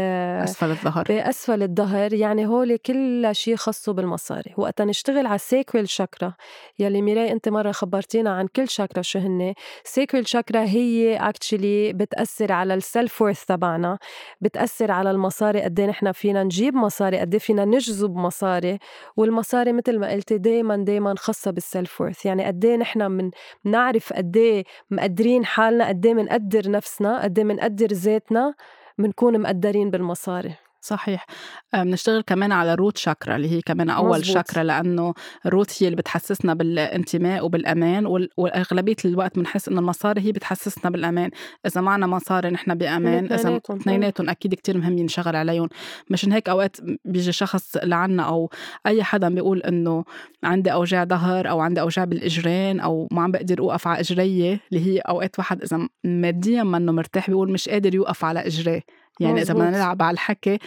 أسفل 0.44 0.70
الظهر. 0.70 1.06
بأسفل 1.10 1.64
الظهر 1.64 2.14
يعني 2.14 2.48
هول 2.48 2.72
كل 2.92 3.30
شيء 3.36 3.56
خاصه 3.56 3.94
بالمصاري. 3.94 4.54
وقتا 4.58 4.86
نشتغل 4.86 5.26
على 5.26 5.36
ال 5.36 5.43
sacral 5.43 5.90
chakra 5.90 6.34
يلي 6.80 7.02
ميراي 7.02 7.32
أنت 7.32 7.50
مرة 7.50 7.72
خبرتينا 7.72 8.30
عن 8.30 8.48
كل 8.48 8.70
شاكرا 8.70 9.02
شو 9.02 9.20
هن 9.20 9.54
sacral 9.84 10.28
chakra 10.28 10.64
هي 10.64 11.16
actually 11.16 11.94
بتأثر 11.94 12.52
على 12.52 12.74
ال 12.74 12.83
self 12.83 13.22
worth 13.22 13.46
تبعنا 13.46 13.98
بتأثر 14.42 14.92
على 14.92 15.12
المصاري 15.12 15.62
قد 15.62 15.80
إيه 15.80 15.88
نحن 15.88 16.12
فينا 16.12 16.44
نجيب 16.44 16.76
مصاري 16.76 17.20
قد 17.20 17.34
إيه 17.34 17.40
فينا 17.40 17.66
نجذب 17.66 18.16
مصاري. 18.16 18.80
والمصاري 19.18 19.74
مثل 19.74 20.00
ما 20.00 20.12
قلتي 20.12 20.38
دائما 20.38 20.76
دائما 20.78 21.16
خاصة 21.18 21.52
بالسيلف 21.52 22.02
وورث 22.02 22.26
يعني 22.26 22.46
قد 22.46 22.66
إيه 22.66 22.76
نحن 22.78 23.12
من 23.12 23.32
بنعرف 23.66 24.14
قد 24.14 24.64
مقدرين 24.92 25.46
حالنا 25.46 25.88
قد 25.88 26.02
بنقدر 26.02 26.72
نفسنا 26.72 27.24
قد 27.24 27.40
بنقدر 27.40 27.88
ذاتنا 27.88 28.54
بنكون 28.98 29.42
مقدرين 29.42 29.90
بالمصاري. 29.92 30.61
صحيح. 30.82 31.26
بنشتغل 31.74 32.22
كمان 32.22 32.52
على 32.52 32.74
الروت 32.74 32.98
شاكرا 32.98 33.36
اللي 33.36 33.52
هي 33.52 33.62
كمان 33.62 33.90
أول 33.90 34.20
مزبوط. 34.20 34.36
شاكرا 34.36 34.64
لأنه 34.64 35.14
الروت 35.46 35.84
هي 35.84 35.88
اللي 35.88 35.98
بتحسسنا 35.98 36.54
بالانتماء 36.54 37.46
وبالأمان 37.46 38.28
وأغلبية 38.38 38.96
الوقت 39.06 39.40
بنحس 39.40 39.68
إنه 39.68 39.80
المصاري 39.80 40.22
هي 40.22 40.32
بتحسسنا 40.32 40.92
بالأمان. 40.92 41.32
إذا 41.66 41.82
معنا 41.82 42.08
مصاري 42.08 42.50
نحن 42.50 42.76
بأمان 42.76 43.34
إذا 43.34 43.62
اثنيناتهم 43.70 44.30
أكيد 44.30 44.54
كتير 44.54 44.78
مهم 44.78 44.98
ينشغل 44.98 45.36
عليهم. 45.36 45.70
مشان 46.10 46.32
هيك 46.32 46.50
أوقات 46.50 46.78
بيجي 47.06 47.32
شخص 47.32 47.78
لعنا 47.84 48.24
أو 48.24 48.50
أي 48.88 49.04
حدا 49.04 49.30
بيقول 49.30 49.62
إنه 49.62 50.04
عندي 50.44 50.74
أوجاع 50.74 51.06
ظهر 51.06 51.50
أو 51.50 51.60
عندي 51.60 51.82
أوجاع 51.82 52.06
بالإجرين 52.06 52.80
أو 52.80 53.08
ما 53.12 53.22
عم 53.22 53.32
بقدر 53.32 53.60
أوقف 53.60 53.88
على 53.88 54.00
اجري 54.00 54.60
اللي 54.72 54.86
هي 54.86 55.00
أوقات 55.00 55.40
واحد 55.40 55.62
إذا 55.62 55.88
ماديا 56.04 56.64
منه 56.64 56.92
مرتاح 56.92 57.30
بيقول 57.30 57.52
مش 57.52 57.70
قادر 57.70 57.96
يوقف 57.96 58.26
على 58.26 58.40
اجريه 58.48 58.82
يعني 59.22 59.42
إذا 59.42 59.54
بدنا 59.54 59.70
نلعب 59.70 60.02
على 60.02 60.14
الحكي 60.14 60.60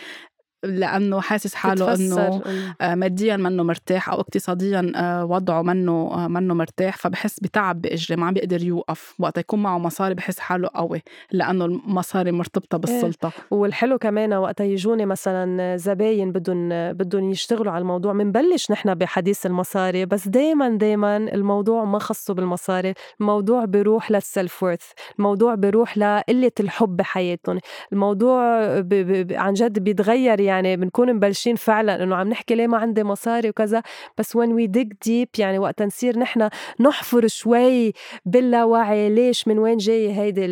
لأنه 0.64 1.20
حاسس 1.20 1.54
حاله 1.54 1.94
إنه 1.94 2.42
آه، 2.80 2.94
ماديا 2.94 3.36
منه 3.36 3.62
مرتاح 3.62 4.08
أو 4.08 4.20
اقتصاديا 4.20 4.92
آه، 4.96 5.24
وضعه 5.24 5.62
منه 5.62 5.92
آه، 5.92 6.28
منه 6.28 6.54
مرتاح 6.54 6.96
فبحس 6.96 7.40
بتعب 7.40 7.82
بإجري 7.82 8.16
ما 8.16 8.26
عم 8.26 8.34
بيقدر 8.34 8.62
يوقف 8.62 9.14
وقت 9.18 9.38
يكون 9.38 9.62
معه 9.62 9.78
مصاري 9.78 10.14
بحس 10.14 10.38
حاله 10.38 10.68
قوي 10.74 11.02
لأنه 11.32 11.64
المصاري 11.64 12.32
مرتبطة 12.32 12.76
إيه. 12.76 12.80
بالسلطة 12.80 13.26
إيه. 13.26 13.58
والحلو 13.58 13.98
كمان 13.98 14.34
وقت 14.34 14.60
يجوني 14.60 15.06
مثلا 15.06 15.76
زباين 15.76 16.32
بدهم 16.32 16.68
بدهم 16.92 17.30
يشتغلوا 17.30 17.72
على 17.72 17.82
الموضوع 17.82 18.12
بنبلش 18.12 18.70
نحن 18.70 18.94
بحديث 18.94 19.46
المصاري 19.46 20.06
بس 20.06 20.28
دائما 20.28 20.68
دائما 20.68 21.16
الموضوع 21.16 21.84
ما 21.84 21.98
خصه 21.98 22.34
بالمصاري 22.34 22.94
الموضوع 23.20 23.64
بيروح 23.64 24.10
للسلف 24.10 24.62
وورث 24.62 24.90
الموضوع 25.18 25.54
بيروح 25.54 25.98
لقلة 25.98 26.52
الحب 26.60 26.96
بحياتهم 26.96 27.58
الموضوع 27.92 28.64
ب... 28.80 28.88
ب... 28.88 29.32
عن 29.32 29.52
جد 29.52 29.78
بيتغير 29.78 30.40
يعني 30.40 30.53
يعني 30.54 30.76
بنكون 30.76 31.14
مبلشين 31.14 31.56
فعلا 31.56 32.02
إنه 32.02 32.16
عم 32.16 32.28
نحكي 32.28 32.54
ليه 32.54 32.66
ما 32.66 32.78
عندي 32.78 33.04
مصاري 33.04 33.48
وكذا 33.48 33.82
بس 34.18 34.36
when 34.36 34.50
we 34.50 34.68
dig 34.78 34.88
deep 35.08 35.38
يعني 35.38 35.58
وقت 35.58 35.82
نصير 35.82 36.18
نحن 36.18 36.48
نحفر 36.80 37.26
شوي 37.26 37.92
باللاوعي 38.24 39.10
ليش 39.10 39.48
من 39.48 39.58
وين 39.58 39.76
جاي 39.76 40.12
هيدي 40.12 40.44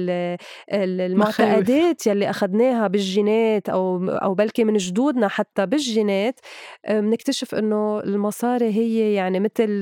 المعتقدات 0.73 2.07
يلي 2.07 2.31
أخذناها 2.31 2.87
بالجينات 2.87 3.69
أو 3.69 4.09
أو 4.09 4.35
بلكي 4.35 4.65
من 4.65 4.77
جدودنا 4.77 5.29
حتى 5.29 5.67
بالجينات 5.67 6.41
بنكتشف 6.89 7.55
إنه 7.55 8.01
المصاري 8.01 8.71
هي 8.71 9.15
يعني 9.15 9.41
مثل 9.41 9.81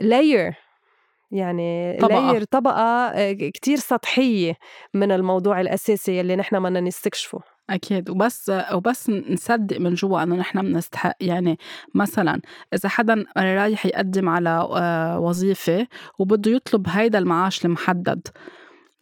لاير 0.00 0.48
آه، 0.48 0.54
يعني 1.30 1.96
طبقة. 1.96 2.20
لاير 2.20 2.44
طبقة 2.44 3.08
آه، 3.08 3.32
كتير 3.32 3.76
سطحية 3.76 4.56
من 4.94 5.12
الموضوع 5.12 5.60
الأساسي 5.60 6.18
يلي 6.18 6.36
نحن 6.36 6.62
بدنا 6.62 6.80
نستكشفه. 6.80 7.57
أكيد. 7.70 8.10
وبس 8.10 8.52
وبس 8.72 9.10
نصدق 9.10 9.80
من 9.80 9.94
جوا 9.94 10.22
إنه 10.22 10.36
نحن 10.36 10.62
بنستحق 10.62 11.16
يعني 11.20 11.58
مثلا 11.94 12.40
إذا 12.74 12.88
حدا 12.88 13.24
رايح 13.38 13.86
يقدم 13.86 14.28
على 14.28 14.50
آه، 14.50 15.18
وظيفة 15.20 15.86
وبده 16.18 16.50
يطلب 16.50 16.86
هيدا 16.88 17.18
المعاش 17.18 17.64
المحدد 17.64 18.28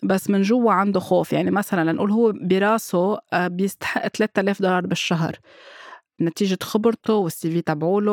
بس 0.02 0.30
من 0.30 0.42
جوا 0.42 0.72
عنده 0.72 1.00
خوف. 1.00 1.32
يعني 1.32 1.50
مثلا 1.50 1.92
لنقول 1.92 2.10
هو 2.10 2.32
براسه 2.40 3.18
آه، 3.32 3.48
بيستحق 3.48 4.08
3000 4.08 4.62
دولار 4.62 4.86
بالشهر. 4.86 5.36
نتيجة 6.20 6.58
خبرته 6.62 7.14
والسي 7.14 7.50
في 7.50 7.60
تبعوله 7.62 8.12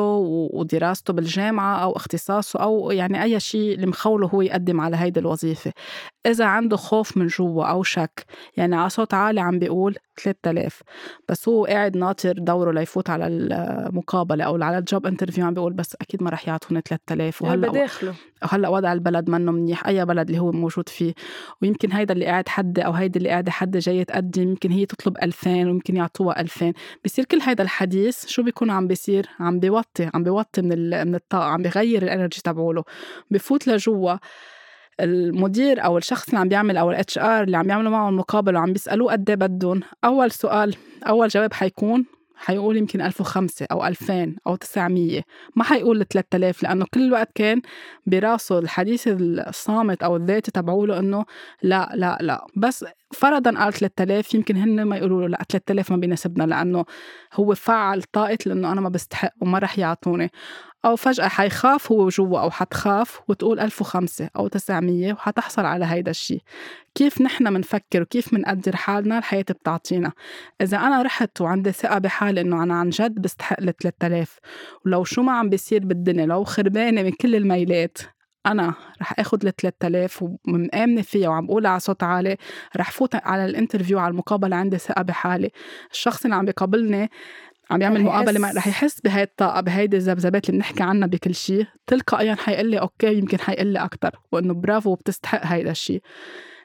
ودراسته 0.52 1.12
بالجامعة 1.12 1.76
أو 1.82 1.92
اختصاصه 1.92 2.60
أو 2.60 2.90
يعني 2.90 3.22
أي 3.22 3.40
شيء 3.40 3.74
اللي 3.74 3.86
مخوله 3.86 4.26
هو 4.26 4.42
يقدم 4.42 4.80
على 4.80 4.96
هيدي 4.96 5.20
الوظيفة. 5.20 5.72
إذا 6.26 6.44
عنده 6.44 6.76
خوف 6.76 7.16
من 7.16 7.26
جوا 7.26 7.64
أو 7.64 7.82
شك 7.82 8.24
يعني 8.56 8.76
على 8.76 8.90
صوت 8.90 9.14
عالي 9.14 9.40
عم 9.40 9.58
بيقول 9.58 9.96
3000 10.22 10.82
بس 11.28 11.48
هو 11.48 11.64
قاعد 11.64 11.96
ناطر 11.96 12.32
دوره 12.32 12.72
ليفوت 12.72 13.10
على 13.10 13.26
المقابلة 13.26 14.44
أو 14.44 14.62
على 14.62 14.78
ال 14.78 14.85
job 14.85 15.06
interview 15.06 15.46
عم 15.46 15.54
بيقول 15.54 15.72
بس 15.72 15.96
أكيد 16.00 16.22
ما 16.22 16.30
رح 16.30 16.48
يعطوني 16.48 16.80
3000 16.80 17.42
وهلأ 17.42 17.68
بداخله. 17.68 18.14
وهلأ 18.42 18.68
وضع 18.68 18.92
البلد 18.92 19.30
منه 19.30 19.52
منيح 19.52 19.86
أي 19.86 20.04
بلد 20.04 20.28
اللي 20.28 20.40
هو 20.40 20.52
موجود 20.52 20.88
فيه. 20.88 21.14
ويمكن 21.62 21.92
هيدا 21.92 22.14
اللي 22.14 22.24
قاعد 22.26 22.48
حد 22.48 22.78
أو 22.78 22.92
هيدي 22.92 23.18
اللي 23.18 23.28
قاعدة 23.28 23.50
حد 23.52 23.76
جاية 23.76 24.02
تقدم 24.02 24.42
يمكن 24.42 24.70
هي 24.70 24.86
تطلب 24.86 25.16
2000 25.22 25.50
ويمكن 25.50 25.96
يعطوها 25.96 26.40
2000 26.40 26.72
بصير 27.04 27.24
كل 27.24 27.40
هيدا 27.40 27.64
الحديث 27.64 28.26
شو 28.26 28.42
بيكون 28.42 28.70
عم 28.70 28.86
بيصير؟ 28.86 29.26
عم 29.40 29.60
بيوطي 29.60 30.10
عم 30.14 30.22
بيوطي 30.22 30.62
من 30.62 31.06
من 31.06 31.14
الطاقة 31.14 31.44
عم 31.44 31.62
بيغير 31.62 32.02
ال 32.02 32.07
energy 32.07 32.40
تبعوله. 32.44 32.84
بفوت 33.30 33.68
لجوا 33.68 34.16
المدير 35.00 35.84
أو 35.84 35.98
الشخص 35.98 36.28
اللي 36.28 36.38
عم 36.40 36.48
بيعمل 36.48 36.76
أو 36.76 36.90
ال 36.90 37.18
HR 37.18 37.42
اللي 37.42 37.56
عم 37.56 37.68
يعملوا 37.68 37.90
معه 37.90 38.08
المقابله 38.08 38.58
وعم 38.58 38.72
بيسألوه 38.72 39.12
قد 39.12 39.30
إيه 39.30 39.36
بدهم 39.36 39.80
أول 40.04 40.30
سؤال 40.30 40.76
أول 41.08 41.28
جواب 41.28 41.52
حيكون 41.52 42.06
حيقول 42.36 42.76
يمكن 42.76 43.00
1005 43.00 43.66
أو 43.72 43.86
2000 43.86 44.36
أو 44.46 44.56
900 44.56 45.22
ما 45.56 45.64
حيقول 45.64 46.04
3000 46.04 46.62
لأنه 46.62 46.86
كل 46.94 47.02
الوقت 47.02 47.30
كان 47.34 47.62
براسه 48.06 48.58
الحديث 48.58 49.08
الصامت 49.20 50.02
أو 50.02 50.16
الذاتي 50.16 50.50
تبعوله 50.50 50.98
إنه 50.98 51.24
لا 51.62 51.90
لا 51.94 52.18
لا 52.20 52.46
بس 52.56 52.84
فرضا 53.12 53.50
قال 53.64 53.72
3000 53.72 54.34
يمكن 54.34 54.56
هن 54.56 54.82
ما 54.82 54.96
يقولوا 54.96 55.20
له 55.22 55.28
لا 55.28 55.44
3000 55.48 55.90
ما 55.90 55.96
بيناسبنا 55.96 56.44
لأنه 56.44 56.84
هو 57.34 57.54
فعل 57.54 58.02
طاقة 58.02 58.38
لأنه 58.46 58.72
أنا 58.72 58.80
ما 58.80 58.88
بستحق 58.88 59.32
وما 59.40 59.58
رح 59.58 59.78
يعطوني. 59.78 60.30
أو 60.84 60.96
فجأة 60.96 61.28
حيخاف 61.28 61.92
هو 61.92 62.08
جوا 62.08 62.40
أو 62.40 62.50
حتخاف 62.50 63.20
وتقول 63.28 63.60
1005 63.60 64.30
أو 64.36 64.48
900 64.48 65.12
وحتحصل 65.12 65.64
على 65.64 65.84
هيدا 65.84 66.10
الشيء 66.10 66.42
كيف 66.94 67.20
نحن 67.20 67.52
منفكر 67.52 68.02
وكيف 68.02 68.34
منقدر 68.34 68.76
حالنا؟ 68.76 69.18
الحياة 69.18 69.44
بتعطينا. 69.50 70.12
إذا 70.60 70.78
أنا 70.78 71.02
رحت 71.02 71.40
وعندي 71.40 71.72
ثقة 71.72 71.98
بحالي 71.98 72.40
إنه 72.40 72.62
أنا 72.62 72.74
عن 72.74 72.90
جد 72.90 73.14
بستحق 73.22 73.60
ال 73.60 73.76
3000 73.76 74.38
ولو 74.86 75.04
شو 75.04 75.22
ما 75.22 75.32
عم 75.32 75.48
بيصير 75.50 75.84
بالدنيا 75.84 76.26
لو 76.26 76.44
خربانة 76.44 77.02
من 77.02 77.12
كل 77.12 77.34
الميلات 77.34 77.98
أنا 78.46 78.74
رح 79.00 79.20
آخد 79.20 79.46
ال 79.46 79.56
3000 79.56 80.22
ومآمنة 80.48 81.02
فيها 81.02 81.28
وعم 81.28 81.46
بقولها 81.46 81.70
على 81.70 81.80
صوت 81.80 82.02
عالي 82.02 82.36
رح 82.76 82.90
فوت 82.90 83.14
على 83.14 83.44
ال 83.44 83.49
interview 83.49 83.98
على 83.98 84.10
المقابلة 84.10 84.56
عندي 84.56 84.78
ثقة 84.78 85.02
بحالي. 85.02 85.50
الشخص 85.92 86.24
اللي 86.24 86.36
عم 86.36 86.44
بيقابلني 86.44 87.10
عم 87.70 87.82
يعمل 87.82 88.02
مقابلة 88.02 88.40
ما 88.40 88.52
رح 88.56 88.66
يحس 88.66 89.00
بهاي 89.00 89.22
الطاقة 89.22 89.60
بهيدي 89.60 89.96
الذبذبات 89.96 90.48
اللي 90.48 90.58
بنحكي 90.58 90.82
عنها 90.82 91.08
بكل 91.08 91.34
شيء 91.34 91.66
تلقائيا 91.86 92.34
حيقول 92.34 92.70
لي 92.70 92.80
okay 92.80 93.14
يمكن 93.18 93.40
حيقول 93.40 93.66
لي 93.66 93.78
أكثر 93.78 94.10
وإنه 94.32 94.54
برافو 94.54 94.90
وبتستحق 94.90 95.40
هيدا 95.46 95.70
الشيء 95.70 96.02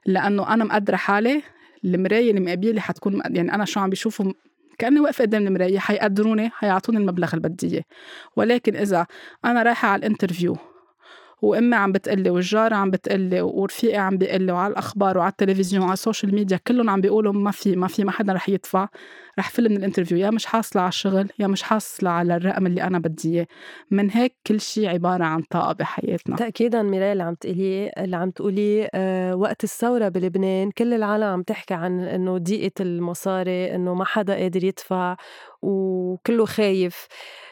لأنه 0.05 0.53
أنا 0.53 0.63
مقدرة 0.63 0.95
حالي 0.95 1.41
المراية 1.85 2.29
اللي 2.29 2.41
مقابلي 2.41 2.81
حتكون 2.81 3.21
يعني 3.25 3.53
أنا 3.53 3.65
شو 3.65 3.79
عم 3.79 3.89
بشوفه 3.89 4.33
كأني 4.77 4.99
واقفة 4.99 5.21
قدام 5.21 5.47
المراية 5.47 5.79
حيقدروني 5.79 6.49
حيعطوني 6.49 6.97
المبلغ 6.97 7.29
اللي 7.33 7.49
بدي 7.49 7.67
إياه. 7.67 7.83
ولكن 8.35 8.75
إذا 8.75 9.07
أنا 9.45 9.63
رايحة 9.63 9.87
على 9.87 9.99
ال 9.99 10.05
interview 10.05 10.57
وامي 11.41 11.75
عم 11.75 11.91
بتقلي 11.91 12.29
والجارة 12.29 12.75
عم 12.75 12.91
بتقلي 12.91 13.41
ورفيقي 13.41 13.98
عم 13.98 14.17
بيقلي 14.17 14.51
وعلى 14.51 14.72
الأخبار 14.72 15.17
وعلى 15.17 15.31
التلفزيون 15.31 15.81
وعلى 15.84 15.93
ال 15.93 15.99
social 15.99 16.35
media 16.35 16.59
كلهم 16.67 16.89
عم 16.89 17.01
بيقولوا 17.01 17.34
ما 17.34 17.51
في 17.51 17.75
ما 17.75 17.88
في 17.88 18.03
ما 18.03 18.12
حدا 18.12 18.34
رح 18.34 18.50
يدفع. 18.50 18.88
رح 19.39 19.50
فل 19.50 19.69
من 19.69 19.77
ال 19.77 19.81
interview 19.81 20.17
يا 20.17 20.29
مش 20.29 20.46
حاصلة 20.46 20.81
على 20.81 20.89
الشغل 20.89 21.29
يا 21.39 21.48
مش 21.48 21.63
حاصلة 21.63 22.10
على 22.10 22.36
الرقم 22.36 22.65
اللي 22.67 22.84
أنا 22.84 23.00
بدي 23.00 23.34
إياه. 23.36 23.48
من 23.91 24.12
هيك 24.12 24.36
كل 24.48 24.62
شيء 24.62 24.89
عبارة 24.89 25.24
عن 25.24 25.41
طاقة 25.41 25.74
بحياتنا. 25.74 26.36
تاكيدا 26.36 26.81
ميراي 26.84 27.12
اللي 27.12 27.24
عم 27.24 27.34
تقولي 27.36 27.91
اللي 27.98 28.15
عم 28.15 28.31
تقولي 28.31 28.89
آه 28.93 29.36
وقت 29.36 29.63
الثورة 29.63 30.08
بلبنان 30.10 30.72
كل 30.72 30.93
العالم 30.93 31.24
عم 31.24 31.43
تحكي 31.43 31.74
عن 31.74 32.00
إنه 32.00 32.38
ضيقة 32.38 32.72
المصاري 32.81 33.75
إنه 33.75 33.93
ما 33.93 34.05
حدا 34.05 34.36
قادر 34.36 34.63
يدفع 34.63 35.15
وكله 35.62 36.46
خايف. 36.46 37.08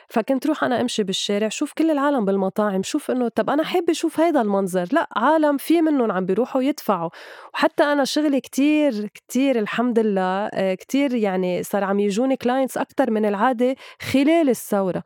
فكنت 0.08 0.48
روح 0.48 0.64
أنا 0.64 0.82
أمشي 0.82 1.04
بالشارع 1.04 1.50
شوف 1.50 1.74
كل 1.74 1.92
العالم 1.92 2.26
بالمطاعم 2.26 2.84
شوف 2.84 3.12
إنه 3.12 3.28
طب 3.28 3.50
أنا 3.50 3.64
حابة 3.64 3.92
أشوف 3.92 4.20
هيدا 4.20 4.42
المنظر 4.42 4.88
لا 4.92 5.08
عالم 5.16 5.58
في 5.58 5.82
منهم 5.82 6.12
عم 6.12 6.26
بيروحوا 6.26 6.62
يدفعوا. 6.62 7.10
وحتى 7.54 7.84
أنا 7.84 8.06
شغلي 8.06 8.42
كتير 8.42 9.08
كتير 9.08 9.60
الحمد 9.60 10.00
لله 10.00 10.50
آه، 10.54 10.74
كتير 10.74 11.14
يعني 11.16 11.64
صار 11.64 11.84
عم 11.84 12.00
يجوني 12.00 12.36
كلاينتس 12.38 12.78
أكتر 12.78 13.12
من 13.12 13.26
العادة 13.26 13.76
خلال 14.02 14.50
الثورة. 14.50 15.04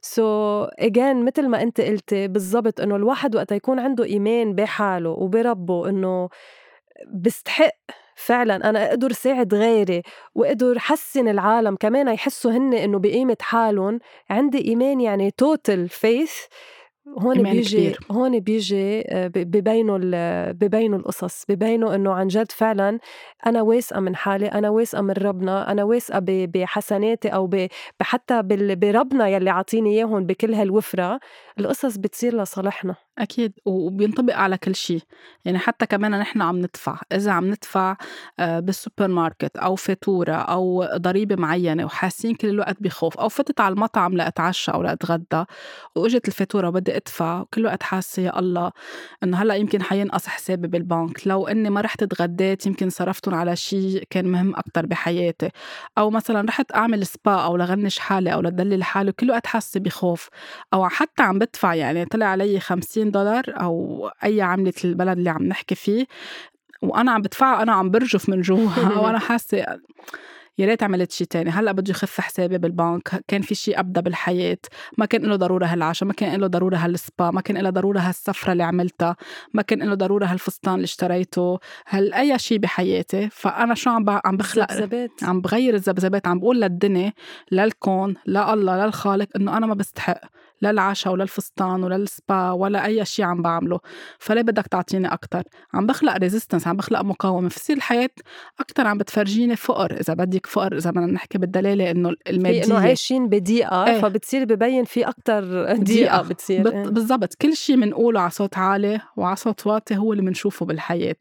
so, 0.00 0.70
اجين 0.78 1.24
مثل 1.24 1.48
ما 1.48 1.62
أنت 1.62 1.80
قلتي 1.80 2.28
بالضبط 2.28 2.80
إنه 2.80 2.96
الواحد 2.96 3.36
وقت 3.36 3.52
يكون 3.52 3.78
عنده 3.78 4.04
إيمان 4.04 4.54
بحاله 4.54 5.10
وبربه 5.10 5.88
إنه 5.88 6.28
بستحق 7.14 7.74
فعلا 8.18 8.70
أنا 8.70 8.88
أقدر 8.88 9.12
ساعد 9.12 9.54
غيري 9.54 10.02
وأقدر 10.34 10.78
حسن 10.78 11.28
العالم 11.28 11.76
كمان 11.76 12.08
يحسوا 12.08 12.50
هن 12.50 12.74
إنه 12.74 12.98
بقيمة 12.98 13.36
حالهم 13.40 13.98
عندي 14.30 14.68
إيمان 14.68 15.00
يعني 15.00 15.30
total 15.30 15.88
faith 15.88 16.32
هون 17.18 17.42
بيجي 17.42 17.76
كبير. 17.76 17.98
هون 18.10 18.40
بيجي 18.40 19.04
آه، 19.08 19.26
ببينوا 19.26 19.98
ببينوا 20.52 20.98
القصص 20.98 21.44
ببينوا 21.48 21.94
إنه 21.94 22.12
عن 22.12 22.26
جد 22.26 22.52
فعلا 22.52 22.98
أنا 23.46 23.62
واثقة 23.62 24.00
من 24.00 24.16
حالي 24.16 24.46
أنا 24.46 24.70
واثقة 24.70 25.02
من 25.02 25.14
ربنا 25.18 25.72
أنا 25.72 25.84
واثقة 25.84 26.18
بحسناتي 26.28 27.28
أو 27.28 27.50
حتى 28.02 28.42
بربنا 28.42 29.28
يلي 29.28 29.50
عاطيني 29.50 29.90
اياهم 29.90 30.26
بكل 30.26 30.54
هالوفرة. 30.54 31.20
القصص 31.58 31.96
بتصير 31.96 32.42
لصالحنا. 32.42 32.94
أكيد 33.18 33.52
وبينطبق 33.64 34.34
على 34.36 34.58
كل 34.58 34.74
شيء. 34.74 35.02
يعني 35.44 35.58
حتى 35.58 35.86
كمان 35.86 36.18
نحن 36.18 36.42
عم 36.42 36.58
ندفع 36.58 36.98
إذا 37.12 37.32
عم 37.32 37.44
ندفع 37.44 37.96
آه، 38.38 38.60
بالسوبر 38.60 39.08
ماركت 39.08 39.56
أو 39.56 39.76
فاتورة 39.76 40.32
أو 40.32 40.88
ضريبة 40.96 41.36
معينة 41.36 41.84
وحاسين 41.84 42.34
كل 42.34 42.48
الوقت 42.48 42.76
بخوف 42.80 43.18
أو 43.18 43.28
فتت 43.28 43.60
على 43.60 43.72
المطعم 43.72 44.16
لأتعشى 44.16 44.70
أو 44.70 44.82
لأتغدى 44.82 45.44
وإجت 45.96 46.28
الفاتورة 46.28 46.68
وبدي 46.68 46.96
أدفع 46.96 47.40
وكل 47.40 47.66
وقت 47.66 47.82
حاسة 47.82 48.22
يا 48.22 48.38
الله 48.38 48.72
إنه 49.22 49.36
هلأ 49.42 49.54
يمكن 49.54 49.82
حينقص 49.82 50.26
حسابي 50.26 50.68
بالبنك. 50.68 51.26
لو 51.26 51.46
إني 51.48 51.70
ما 51.70 51.80
رحت 51.80 52.02
اتغديت 52.02 52.66
يمكن 52.66 52.90
صرفتهم 52.90 53.34
على 53.34 53.56
شيء 53.56 54.04
كان 54.10 54.28
مهم 54.32 54.56
أكتر 54.56 54.86
بحياتي. 54.86 55.50
أو 55.98 56.10
مثلا 56.10 56.48
رحت 56.48 56.74
أعمل 56.74 57.06
سبا 57.06 57.34
أو 57.34 57.56
لغنش 57.56 57.98
حالي 57.98 58.32
أو 58.34 58.40
لدلل 58.40 58.84
حالي 58.84 59.10
وكل 59.10 59.30
وقت 59.30 59.46
حاسة 59.46 59.80
بخوف 59.80 60.28
أو 60.74 60.88
حتى 60.88 61.22
عم 61.22 61.38
بدفع 61.38 61.74
يعني 61.74 62.04
طلع 62.04 62.26
علي 62.26 62.60
50 63.08 63.10
دولار 63.10 63.44
أو 63.48 64.10
أي 64.24 64.40
عملة 64.40 64.72
البلد 64.84 65.18
اللي 65.18 65.30
عم 65.30 65.42
نحكي 65.42 65.74
فيه 65.74 66.06
وأنا 66.82 67.12
عم 67.12 67.22
بدفعها 67.22 67.62
أنا 67.62 67.72
عم 67.72 67.90
برجف 67.90 68.28
من 68.28 68.40
جوا 68.40 68.68
وأنا 69.02 69.18
حاسة 69.18 69.78
يا 70.58 70.66
ريت 70.66 70.82
عملت 70.82 71.12
شيء 71.12 71.26
تاني. 71.26 71.50
هلأ 71.50 71.72
بده 71.72 71.90
يخف 71.90 72.20
حسابي 72.20 72.58
بالبنك 72.58 73.24
كان 73.28 73.42
في 73.42 73.54
شيء 73.54 73.80
ابدا 73.80 74.00
بالحياة 74.00 74.58
ما 74.98 75.06
كان 75.06 75.22
له 75.22 75.36
ضرورة 75.36 75.66
هالعشاء 75.66 76.06
ما 76.06 76.12
كان 76.12 76.40
له 76.40 76.46
ضرورة 76.46 76.76
هالسبا 76.76 77.30
ما 77.30 77.40
كان 77.40 77.56
له 77.58 77.70
ضرورة 77.70 77.98
هالسفرة 77.98 78.52
اللي 78.52 78.62
عملتها 78.62 79.16
ما 79.54 79.62
كان 79.62 79.82
له 79.82 79.94
ضرورة 79.94 80.26
هالفستان 80.26 80.74
اللي 80.74 80.84
اشتريته 80.84 81.58
هل 81.86 82.12
أي 82.14 82.38
شيء 82.38 82.58
بحياتي. 82.58 83.28
فأنا 83.32 83.74
شو 83.74 83.90
عم 83.90 84.04
عم 84.24 84.36
بخلق 84.36 84.72
ذبذبات. 84.72 85.10
عم 85.22 85.40
بغير 85.40 85.74
الذبذبات 85.74 86.26
عم 86.26 86.38
بقول 86.38 86.60
للدنيا 86.60 87.12
للكون 87.52 88.14
لله 88.26 88.86
للخالق 88.86 89.28
إنه 89.36 89.56
أنا 89.56 89.66
ما 89.66 89.74
بستحق. 89.74 90.20
لا 90.60 90.70
العشاء 90.70 91.12
ولا 91.12 91.22
الفستان 91.22 91.84
ولا 91.84 91.96
السبا 91.96 92.50
ولا 92.50 92.86
أي 92.86 93.04
شيء 93.04 93.24
عم 93.24 93.42
بعمله. 93.42 93.80
فليه 94.18 94.42
بدك 94.42 94.66
تعطيني 94.66 95.12
أكثر 95.12 95.42
عم 95.74 95.86
بخلق 95.86 96.16
resistance 96.16 96.66
عم 96.66 96.76
بخلق 96.76 97.00
مقاومة. 97.00 97.48
فصير 97.48 97.76
الحياة 97.76 98.10
أكثر 98.60 98.86
عم 98.86 98.98
بتفرجيني 98.98 99.56
فقر. 99.56 99.92
إذا 100.00 100.14
بدك 100.14 100.46
فقر 100.46 100.76
إذا 100.76 100.90
بدنا 100.90 101.06
نحكي 101.06 101.38
بالدلاله 101.38 101.90
إنه 101.90 102.12
الماديه 102.28 102.64
إنه 102.64 102.78
عايشين 102.78 103.28
بضيقه 103.28 103.86
إيه؟ 103.86 104.00
فبتصير 104.00 104.44
ببين 104.44 104.84
في 104.84 105.08
أكثر 105.08 105.74
ضيقه 105.74 106.22
بتصير. 106.22 106.62
بت... 106.62 106.72
إيه؟ 106.72 106.82
بالضبط. 106.82 107.34
كل 107.34 107.56
شيء 107.56 107.80
بنقوله 107.80 108.20
على 108.20 108.30
صوت 108.30 108.58
عالي 108.58 109.00
وعلى 109.16 109.36
صوت 109.36 109.66
واطي 109.66 109.96
هو 109.96 110.12
اللي 110.12 110.24
بنشوفه 110.24 110.66
بالحياة. 110.66 111.16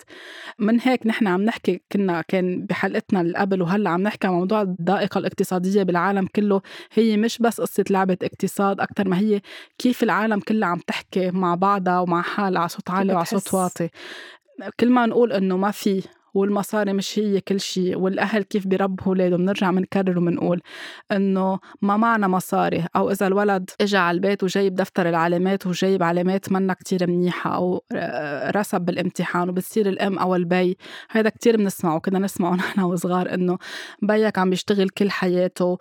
من 0.59 0.81
هيك 0.81 1.07
نحن 1.07 1.27
عم 1.27 1.41
نحكي 1.41 1.81
كنا 1.91 2.21
كان 2.21 2.65
بحلقتنا 2.65 3.21
اللي 3.21 3.37
قبل 3.37 3.61
وهلأ 3.61 3.89
عم 3.89 4.01
نحكي 4.01 4.27
عن 4.27 4.33
موضوع 4.33 4.61
الضائقه 4.61 5.17
الاقتصادية 5.17 5.83
بالعالم 5.83 6.27
كله. 6.35 6.61
هي 6.93 7.17
مش 7.17 7.37
بس 7.37 7.61
قصة 7.61 7.83
لعبة 7.89 8.17
اقتصاد 8.23 8.79
أكثر 8.79 9.07
ما 9.07 9.19
هي 9.19 9.26
كيف 9.77 10.03
العالم 10.03 10.39
كلها 10.39 10.69
عم 10.69 10.79
تحكي 10.87 11.31
مع 11.31 11.55
بعضها 11.55 11.99
ومع 11.99 12.21
حالها 12.21 12.59
على 12.59 12.69
صوت 12.69 12.89
عالي 12.89 13.13
وعلى 13.13 13.25
صوت 13.25 13.53
واطي. 13.53 13.89
كل 14.79 14.89
ما 14.89 15.05
نقول 15.05 15.31
إنه 15.31 15.57
ما 15.57 15.71
في 15.71 16.03
والمصاري 16.37 16.93
مش 16.93 17.19
هي 17.19 17.41
كل 17.41 17.59
شيء 17.59 17.97
والأهل 17.97 18.43
كيف 18.43 18.67
بيربوا 18.67 19.05
أولادهم 19.07 19.39
بنرجع 19.39 19.71
بنكرر 19.71 20.17
وبنقول 20.17 20.61
إنه 21.11 21.59
ما 21.81 21.97
معنا 21.97 22.27
مصاري 22.27 22.85
أو 22.95 23.11
إذا 23.11 23.27
الولد 23.27 23.69
إجا 23.81 23.99
على 23.99 24.15
البيت 24.15 24.43
وجايب 24.43 24.75
دفتر 24.75 25.09
العلامات 25.09 25.67
وجايب 25.67 26.03
علامات 26.03 26.51
منا 26.51 26.73
كتير 26.73 27.09
منيحة 27.09 27.55
أو 27.55 27.83
رسب 28.55 28.81
بالامتحان 28.81 29.49
وبتصير 29.49 29.89
الأم 29.89 30.19
أو 30.19 30.35
البي. 30.35 30.77
هذا 31.09 31.29
كتير 31.29 31.57
بنسمعه 31.57 31.99
كنا 31.99 32.19
نسمعه 32.19 32.55
نحن 32.61 32.81
وصغار 32.81 33.33
إنه 33.33 33.57
بيك 34.01 34.37
عم 34.37 34.49
بيشتغل 34.49 34.89
كل 34.89 35.11
حياته 35.11 35.77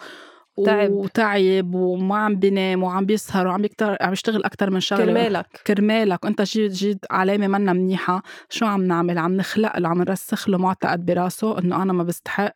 تعب 0.64 0.90
وتعب 0.90 1.74
وما 1.74 2.16
عم 2.16 2.36
بينام 2.36 2.82
وعم 2.82 3.06
بيسهر 3.06 3.46
وعم 3.46 3.64
يكتر 3.64 3.96
عم 4.00 4.12
يشتغل 4.12 4.44
أكثر 4.44 4.70
من 4.70 4.80
شغلة. 4.80 5.04
كرمالك. 5.04 5.46
كرمالك. 5.66 6.24
وأنت 6.24 6.42
جيت 6.42 6.72
جيت 6.72 6.98
علامة 7.10 7.46
منا 7.46 7.72
منيحة. 7.72 8.22
شو 8.50 8.66
عم 8.66 8.82
نعمل؟ 8.82 9.18
عم 9.18 9.36
نخلق 9.36 9.78
له 9.78 9.88
عم 9.88 9.98
نرسخ 9.98 10.48
له 10.48 10.58
معتقد 10.58 11.06
براسه 11.06 11.58
إنه 11.58 11.82
أنا 11.82 11.92
ما 11.92 12.02
بستحق 12.02 12.54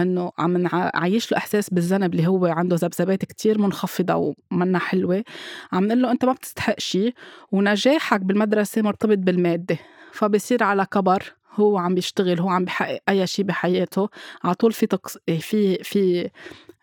إنه 0.00 0.32
عم 0.38 0.56
نعيش 0.56 1.32
له 1.32 1.38
إحساس 1.38 1.70
بالذنب 1.70 2.14
اللي 2.14 2.26
هو 2.26 2.46
عنده 2.46 2.76
ذبذبات 2.76 3.24
كتير 3.24 3.58
منخفضة 3.58 4.34
ومنا 4.50 4.78
حلوة. 4.78 5.24
عم 5.72 5.84
نقول 5.84 6.02
له 6.02 6.10
أنت 6.10 6.24
ما 6.24 6.32
بتستحق 6.32 6.80
شيء 6.80 7.14
ونجاحك 7.52 8.20
بالمدرسة 8.20 8.82
مرتبط 8.82 9.18
بالمادة. 9.18 9.78
فبصير 10.12 10.62
على 10.62 10.86
كبر 10.92 11.22
هو 11.54 11.78
عم 11.78 11.94
بيشتغل 11.94 12.40
هو 12.40 12.48
عم 12.48 12.64
بحقق 12.64 13.00
أي 13.08 13.26
شيء 13.26 13.44
بحياته. 13.44 14.08
على 14.44 14.54
طول 14.54 14.72
في 14.72 14.86
تقص... 14.86 15.18
في 15.40 15.76
في 15.82 16.30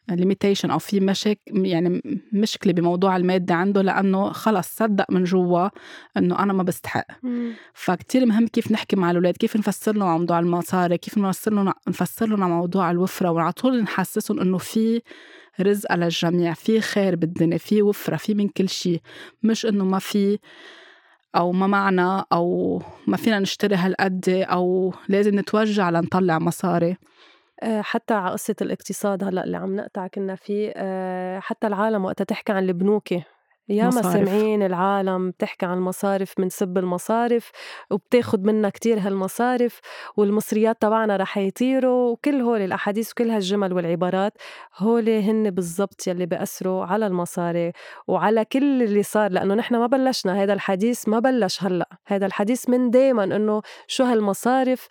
ليميتيشن 0.09 0.71
أو 0.71 0.79
في 0.79 0.99
مشاكل 0.99 1.65
يعني 1.65 2.01
مشكلة 2.33 2.73
بموضوع 2.73 3.17
المادة 3.17 3.55
عنده 3.55 3.81
لأنه 3.81 4.31
خلص 4.31 4.67
صدق 4.75 5.05
من 5.11 5.23
جوا 5.23 5.69
إنه 6.17 6.39
أنا 6.39 6.53
ما 6.53 6.63
بستحق. 6.63 7.05
فكتير 7.73 8.25
مهم 8.25 8.47
كيف 8.47 8.71
نحكي 8.71 8.95
مع 8.95 9.11
الأولاد 9.11 9.37
كيف 9.37 9.55
نفسر 9.57 9.95
لهم 9.95 10.19
موضوع 10.19 10.39
المصاري 10.39 10.97
كيف 10.97 11.17
نفسر 11.17 11.53
لهم 11.53 11.73
نفسر 11.87 12.27
لهم 12.27 12.49
موضوع 12.49 12.91
الوفرة 12.91 13.29
وعلى 13.31 13.51
طول 13.51 13.81
نحسسهم 13.83 14.39
إنه 14.39 14.57
في 14.57 15.01
رزق 15.61 15.95
للجميع 15.95 16.53
في 16.53 16.81
خير 16.81 17.15
بالدنيا 17.15 17.57
في 17.57 17.81
وفرة 17.81 18.15
في 18.15 18.33
من 18.33 18.47
كل 18.47 18.69
شيء 18.69 19.01
مش 19.43 19.65
إنه 19.65 19.85
ما 19.85 19.99
في 19.99 20.39
أو 21.35 21.51
ما 21.51 21.67
معنا 21.67 22.25
أو 22.33 22.81
ما 23.07 23.17
فينا 23.17 23.39
نشتري 23.39 23.75
هالقد 23.75 24.29
أو 24.29 24.93
لازم 25.09 25.39
نتوجع 25.39 25.89
لنطلع 25.89 26.39
مصاري. 26.39 26.97
حتى 27.81 28.13
على 28.13 28.31
قصة 28.31 28.55
الاقتصاد 28.61 29.23
هلأ 29.23 29.43
اللي 29.43 29.57
عم 29.57 29.75
نقطع 29.75 30.07
كنا 30.07 30.35
فيه 30.35 30.73
آه، 30.75 31.39
حتى 31.39 31.67
العالم 31.67 32.05
وقتها 32.05 32.25
تحكي 32.25 32.51
عن 32.51 32.63
البنوكة. 32.63 33.25
ياما 33.69 34.01
سامعين 34.01 34.63
العالم 34.63 35.29
بتحكي 35.29 35.65
عن 35.65 35.77
المصارف 35.77 36.33
بنسب 36.37 36.77
المصارف 36.77 37.51
وبتاخد 37.91 38.45
منا 38.45 38.69
كتير 38.69 38.99
هالمصارف 38.99 39.79
والمصريات 40.17 40.81
تبعنا 40.81 41.17
رح 41.17 41.37
يطيروا 41.37 42.11
وكل 42.11 42.41
هول 42.41 42.61
الأحاديث 42.61 43.11
وكل 43.11 43.29
هالجمل 43.29 43.73
والعبارات 43.73 44.33
هول 44.77 45.09
هن 45.09 45.49
بالضبط 45.51 46.07
يلي 46.07 46.25
بأثروا 46.25 46.85
على 46.85 47.07
المصاري 47.07 47.71
وعلى 48.07 48.45
كل 48.45 48.83
اللي 48.83 49.03
صار 49.03 49.31
لأنه 49.31 49.53
نحن 49.53 49.75
ما 49.75 49.87
بلشنا 49.87 50.43
هذا 50.43 50.53
الحديث 50.53 51.07
ما 51.07 51.19
بلش 51.19 51.63
هلأ. 51.63 51.89
هذا 52.07 52.25
الحديث 52.25 52.69
من 52.69 52.89
دايما 52.89 53.23
إنه 53.23 53.61
شو 53.87 54.03
هالمصارف 54.03 54.87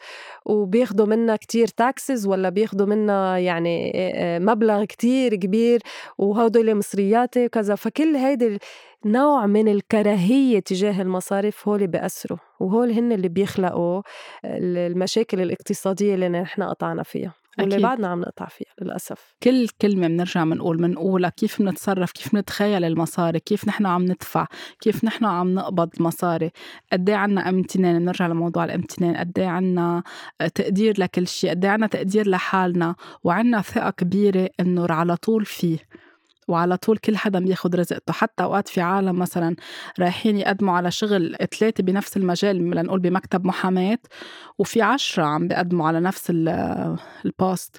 وبياخدوا 0.46 1.06
منا 1.06 1.37
كتير 1.37 1.66
تاكسز 1.68 2.26
ولا 2.26 2.48
بياخدوا 2.48 2.87
منا 2.87 3.38
يعني 3.38 3.92
مبلغ 4.40 4.85
كتير 4.85 5.35
كبير 5.35 5.82
وهدول 6.18 6.74
مصرياتي 6.74 7.46
وكذا. 7.46 7.74
فكل 7.74 8.16
هيدي 8.16 8.58
نوع 9.05 9.46
من 9.46 9.68
الكراهية 9.68 10.61
تجاه 10.61 11.03
المصارف 11.03 11.68
هول 11.68 11.87
بيأثروا 11.87 12.38
وهول 12.61 12.90
هن 12.90 13.12
اللي 13.12 13.29
بيخلقوا 13.29 14.03
المشاكل 14.44 15.40
الاقتصادية 15.40 16.14
اللي 16.14 16.29
نحن 16.29 16.62
قطعنا 16.62 17.03
فيها 17.03 17.33
واللي 17.59 17.75
أكيد. 17.75 17.87
بعدنا 17.87 18.09
عم 18.09 18.20
نقطع 18.20 18.46
فيها 18.46 18.72
للأسف. 18.83 19.35
كل 19.42 19.68
كلمة 19.83 20.09
بنرجع 20.09 20.44
بنقول 20.44 20.77
بنقولها 20.77 21.31
كيف 21.31 21.62
بنتصرف 21.62 22.12
كيف 22.12 22.33
بنتخيل 22.33 22.85
المصاري 22.85 23.40
كيف 23.40 23.68
نحن 23.68 23.87
عم 23.87 24.03
ندفع 24.05 24.46
كيف 24.81 25.05
نحن 25.05 25.25
عم 25.25 25.55
نقبض 25.55 25.90
مصاري 26.01 26.51
قد 26.92 27.09
إيه 27.09 27.16
عنا 27.16 27.48
أمتنان؟ 27.48 27.98
بنرجع 27.98 28.27
لموضوع 28.27 28.64
الأمتنان 28.64 29.16
قد 29.16 29.38
إيه 29.38 29.46
عنا 29.46 30.03
تقدير 30.55 31.01
لكل 31.01 31.27
شيء 31.27 31.51
قد 31.51 31.64
إيه 31.64 31.72
عنا 31.72 31.87
تقدير 31.87 32.29
لحالنا 32.29 32.94
وعنا 33.25 33.62
ثقة 33.62 33.90
كبيرة 33.90 34.51
إنه 34.61 34.87
على 34.90 35.16
طول 35.16 35.44
فيه. 35.44 35.79
وعلى 36.48 36.76
طول 36.76 36.98
كل 36.98 37.16
حدا 37.16 37.40
بياخد 37.40 37.76
رزقته. 37.76 38.12
حتى 38.12 38.42
أوقات 38.42 38.68
في 38.68 38.81
عالم 38.81 39.18
مثلا 39.18 39.57
رايحين 40.00 40.37
يقدموا 40.37 40.74
على 40.74 40.90
شغل 40.90 41.37
ثلاثة 41.59 41.85
بنفس 41.85 42.16
المجال 42.16 42.57
لنقول 42.57 43.00
بمكتب 43.00 43.44
محاماة 43.46 43.98
وفي 44.59 44.83
عشرة 44.83 45.24
عم 45.24 45.48
بيقدموا 45.48 45.87
على 45.88 46.00
نفس 46.00 46.31
البوست 47.24 47.76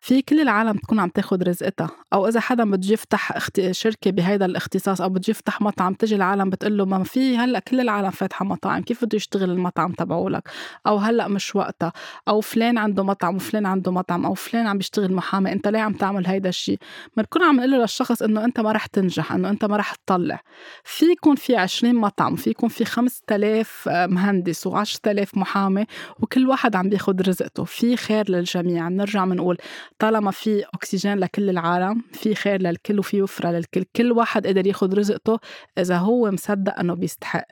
في 0.00 0.22
كل 0.22 0.40
العالم 0.40 0.72
تكون 0.72 1.00
عم 1.00 1.08
تاخد 1.08 1.42
رزقتها 1.42 1.90
أو 2.12 2.28
إذا 2.28 2.40
حدا 2.40 2.64
بده 2.64 2.92
يفتح 2.92 3.38
شركة 3.70 4.10
بهيدا 4.10 4.46
الاختصاص 4.46 5.00
أو 5.00 5.08
بده 5.08 5.22
يفتح 5.28 5.60
مطعم 5.60 5.94
تجي 5.94 6.16
العالم 6.16 6.50
بتقول 6.50 6.78
له 6.78 6.84
ما 6.84 7.04
في 7.04 7.36
هلأ 7.36 7.58
كل 7.58 7.80
العالم 7.80 8.10
فاتحة 8.10 8.44
مطاعم 8.44 8.82
كيف 8.82 9.04
بده 9.04 9.16
يشتغل 9.16 9.50
المطعم 9.50 9.92
تبعولك؟ 9.92 10.48
أو 10.86 10.96
هلأ 10.96 11.28
مش 11.28 11.56
وقتها 11.56 11.92
أو 12.28 12.40
فلان 12.40 12.78
عنده 12.78 13.04
مطعم 13.04 13.36
وفلان 13.36 13.66
عنده 13.66 13.92
مطعم 13.92 14.26
أو 14.26 14.34
فلان 14.34 14.66
عم 14.66 14.76
بيشتغل 14.78 15.12
محامي 15.12 15.52
أنت 15.52 15.68
ليه 15.68 15.78
عم 15.78 15.92
تعمل 15.92 16.26
هيدا 16.26 16.48
الشيء 16.48 16.78
بنكون 17.16 17.42
عم 17.42 17.56
نقول 17.56 17.70
له 17.70 17.78
للشخص 17.78 18.22
إنه 18.22 18.44
أنت 18.44 18.60
ما 18.60 18.72
رح 18.72 18.86
تنجح 18.86 19.32
إنه 19.32 19.50
أنت 19.50 19.64
ما 19.64 19.76
رح 19.76 19.94
تطلع. 19.94 20.40
في 20.84 21.06
يكون 21.06 21.36
في 21.36 21.56
20 21.56 21.94
مطعم 21.94 22.36
في 22.36 22.50
يكون 22.50 22.68
في 22.68 22.84
5000 22.84 23.88
مهندس 23.88 24.68
و10000 24.68 25.28
محامي 25.34 25.86
وكل 26.20 26.48
واحد 26.48 26.76
عم 26.76 26.88
بياخد 26.88 27.22
رزقته. 27.28 27.64
في 27.64 27.96
خير 27.96 28.30
للجميع 28.30 28.88
بنرجع 28.88 29.24
بنقول 29.24 29.58
طالما 29.98 30.30
في 30.30 30.64
أكسجين 30.74 31.18
لكل 31.18 31.50
العالم 31.50 32.02
في 32.12 32.34
خير 32.34 32.62
للكل 32.62 32.98
وفي 32.98 33.22
وفرة 33.22 33.50
للكل 33.50 33.84
كل 33.96 34.12
واحد 34.12 34.46
قدر 34.46 34.66
ياخد 34.66 34.94
رزقته 34.94 35.38
إذا 35.78 35.96
هو 35.98 36.30
مصدق 36.30 36.78
أنه 36.78 36.94
بيستحق. 36.94 37.44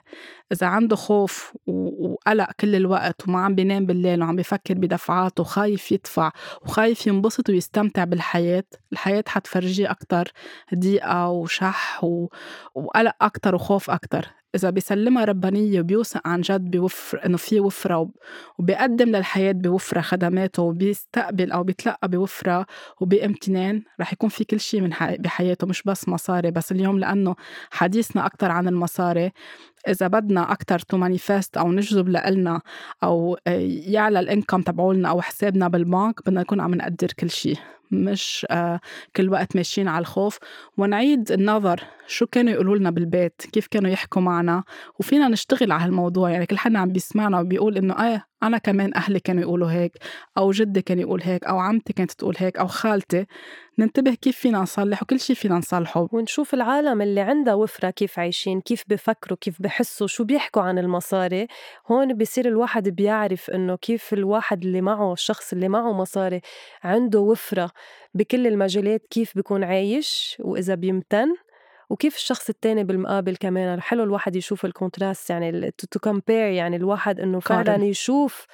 إذا 0.52 0.66
عنده 0.66 0.96
خوف 0.96 1.56
وقلق 1.66 2.52
كل 2.60 2.74
الوقت 2.74 3.28
وما 3.28 3.40
عم 3.40 3.54
بينام 3.54 3.86
بالليل 3.86 4.22
وعم 4.22 4.36
بيفكر 4.36 4.74
بدفعات 4.74 5.40
وخايف 5.40 5.92
يدفع 5.92 6.30
وخايف 6.62 7.06
ينبسط 7.06 7.48
ويستمتع 7.50 8.04
بالحياة 8.04 8.64
الحياة 8.92 9.24
حتفرجيه 9.28 9.90
أكتر 9.90 10.32
ضيقة 10.74 11.28
وشح 11.28 12.04
وقلق 12.74 13.14
أكتر 13.22 13.54
وخوف 13.54 13.90
أكتر. 13.90 14.43
إذا 14.54 14.70
بيسلمها 14.70 15.24
ربانية 15.24 15.80
وبيوثق 15.80 16.28
عن 16.28 16.40
جد 16.40 16.70
بوفر 16.70 17.26
إنه 17.26 17.36
في 17.36 17.60
وفرة 17.60 18.10
وبيقدم 18.58 19.08
للحياة 19.08 19.52
بوفرة 19.52 20.00
خدماته 20.00 20.62
وبيستقبل 20.62 21.52
أو 21.52 21.62
بيتلقى 21.64 22.08
بوفرة 22.08 22.66
وبامتنان 23.00 23.82
رح 24.00 24.12
يكون 24.12 24.28
في 24.28 24.44
كل 24.44 24.60
شيء 24.60 24.80
من 24.80 24.90
بحياته 25.18 25.66
مش 25.66 25.82
بس 25.82 26.08
مصاري. 26.08 26.50
بس 26.50 26.72
اليوم 26.72 26.98
لأنه 26.98 27.34
حديثنا 27.70 28.26
أكتر 28.26 28.50
عن 28.50 28.68
المصاري. 28.68 29.32
إذا 29.88 30.06
بدنا 30.06 30.52
أكتر 30.52 30.78
to 30.78 30.96
manifest 30.96 31.56
أو 31.56 31.72
نجذب 31.72 32.08
لإلنا 32.08 32.60
أو 33.02 33.38
يعلى 33.86 34.20
ال 34.20 34.26
income 34.26 34.62
تبعولنا 34.62 35.08
أو 35.08 35.20
حسابنا 35.20 35.68
بالبنك 35.68 36.20
بدنا 36.26 36.40
نكون 36.40 36.60
عم 36.60 36.74
نقدر 36.74 37.08
كل 37.18 37.30
شيء 37.30 37.58
مش 37.90 38.46
آه، 38.50 38.80
كل 39.16 39.28
وقت 39.28 39.56
ماشيين 39.56 39.88
على 39.88 40.02
الخوف. 40.02 40.38
ونعيد 40.76 41.32
النظر 41.32 41.84
شو 42.06 42.26
كانوا 42.26 42.52
يقولوا 42.52 42.76
لنا 42.76 42.90
بالبيت؟ 42.90 43.42
كيف 43.52 43.66
كانوا 43.66 43.90
يحكوا 43.90 44.22
معنا؟ 44.22 44.64
وفينا 44.98 45.28
نشتغل 45.28 45.72
على 45.72 45.84
هالموضوع. 45.84 46.30
يعني 46.30 46.46
كل 46.46 46.58
حدا 46.58 46.78
عم 46.78 46.88
بيسمعنا 46.88 47.40
وبيقول 47.40 47.76
إنه 47.76 48.04
إيه 48.04 48.26
أنا 48.46 48.58
كمان 48.58 48.94
أهلي 48.94 49.20
كانوا 49.20 49.42
يقولوا 49.42 49.70
هيك 49.70 49.92
أو 50.38 50.50
جدي 50.50 50.82
كان 50.82 50.98
يقول 50.98 51.22
هيك 51.22 51.44
أو 51.44 51.58
عمتي 51.58 51.92
كانت 51.92 52.12
تقول 52.12 52.34
هيك 52.38 52.58
أو 52.58 52.66
خالتي. 52.66 53.26
ننتبه 53.78 54.14
كيف 54.14 54.36
فينا 54.36 54.58
نصلح 54.58 55.02
وكل 55.02 55.20
شيء 55.20 55.36
فينا 55.36 55.54
نصلحه. 55.54 56.08
ونشوف 56.12 56.54
العالم 56.54 57.02
اللي 57.02 57.20
عندها 57.20 57.54
وفرة 57.54 57.90
كيف 57.90 58.18
عايشين 58.18 58.60
كيف 58.60 58.84
بفكروا 58.88 59.38
كيف 59.40 59.62
بحسوا 59.62 60.06
شو 60.06 60.24
بيحكوا 60.24 60.62
عن 60.62 60.78
المصاري. 60.78 61.46
هون 61.90 62.14
بصير 62.14 62.48
الواحد 62.48 62.88
بيعرف 62.88 63.50
إنه 63.50 63.76
كيف 63.76 64.12
الواحد 64.12 64.64
اللي 64.64 64.80
معه 64.80 65.12
الشخص 65.12 65.52
اللي 65.52 65.68
معه 65.68 65.92
مصاري 65.92 66.40
عنده 66.82 67.20
وفرة 67.20 67.70
بكل 68.14 68.46
المجالات 68.46 69.06
كيف 69.10 69.34
بيكون 69.34 69.64
عايش 69.64 70.36
وإذا 70.40 70.74
بيمتن. 70.74 71.34
وكيف 71.94 72.16
الشخص 72.16 72.48
التاني 72.48 72.84
بالمقابل 72.84 73.36
كمان؟ 73.36 73.80
حلو 73.80 74.02
الواحد 74.02 74.36
يشوف 74.36 74.64
ال 74.64 74.72
contrast 74.72 75.30
يعني 75.30 75.70
to 75.70 75.98
compare 75.98 76.46
يعني 76.46 76.76
الواحد 76.76 77.20
إنه 77.20 77.40
فعلا 77.40 77.84
يشوف 77.84 78.46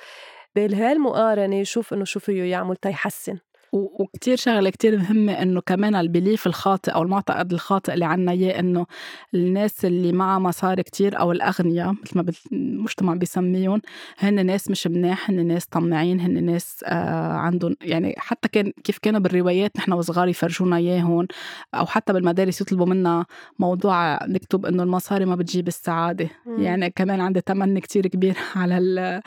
بهالمقارنه 0.57 1.57
يشوف 1.57 1.93
إنه 1.93 2.05
شو 2.05 2.21
فيه 2.21 2.43
يعمل 2.43 2.77
تيحسن 2.77 3.39
وكتير 3.73 4.37
شغلة 4.37 4.71
كتير 4.71 4.99
مهمة 4.99 5.33
إنه 5.33 5.61
كمان 5.61 5.95
ال 5.95 6.02
belief 6.02 6.47
الخاطئ 6.47 6.91
أو 6.91 7.03
المعتقد 7.03 7.53
الخاطئ 7.53 7.95
اللي 7.95 8.05
عنا 8.05 8.33
إياه 8.33 8.61
إنه 8.61 8.87
الناس 9.35 9.85
اللي 9.85 10.13
معها 10.13 10.39
مصاري 10.39 10.83
كتير 10.83 11.21
أو 11.21 11.33
الأغنياء 11.33 11.93
مثل 11.93 12.19
ما 12.19 12.25
المجتمع 12.53 13.15
بيسميهم 13.15 13.83
هن 14.19 14.47
ناس 14.47 14.71
مش 14.71 14.87
مناح 14.87 15.31
هن 15.31 15.47
ناس 15.47 15.67
طماعين 15.67 16.21
هن 16.21 16.45
ناس 16.45 16.85
آه 16.85 17.33
عندهم 17.33 17.77
يعني 17.83 18.15
حتى 18.19 18.49
كان 18.49 18.73
كيف 18.85 18.99
كانوا 18.99 19.21
بالروايات 19.21 19.77
نحن 19.77 19.93
وصغار 19.93 20.29
يفرجونا 20.29 20.77
إياهم 20.77 21.27
أو 21.75 21.87
حتى 21.87 22.13
بالمدارس 22.13 22.61
يطلبوا 22.61 22.87
منا 22.87 23.25
موضوع 23.59 24.25
نكتب 24.27 24.67
إنه 24.67 24.83
المصاري 24.83 25.25
ما 25.25 25.35
بتجيب 25.37 25.69
السعادة 25.69 26.29
م. 26.47 26.63
يعني 26.63 26.91
كمان 26.91 27.21
عندي 27.21 27.41
تمني 27.41 27.81
كتير 27.81 28.07
كبير 28.07 28.37
على 28.57 29.21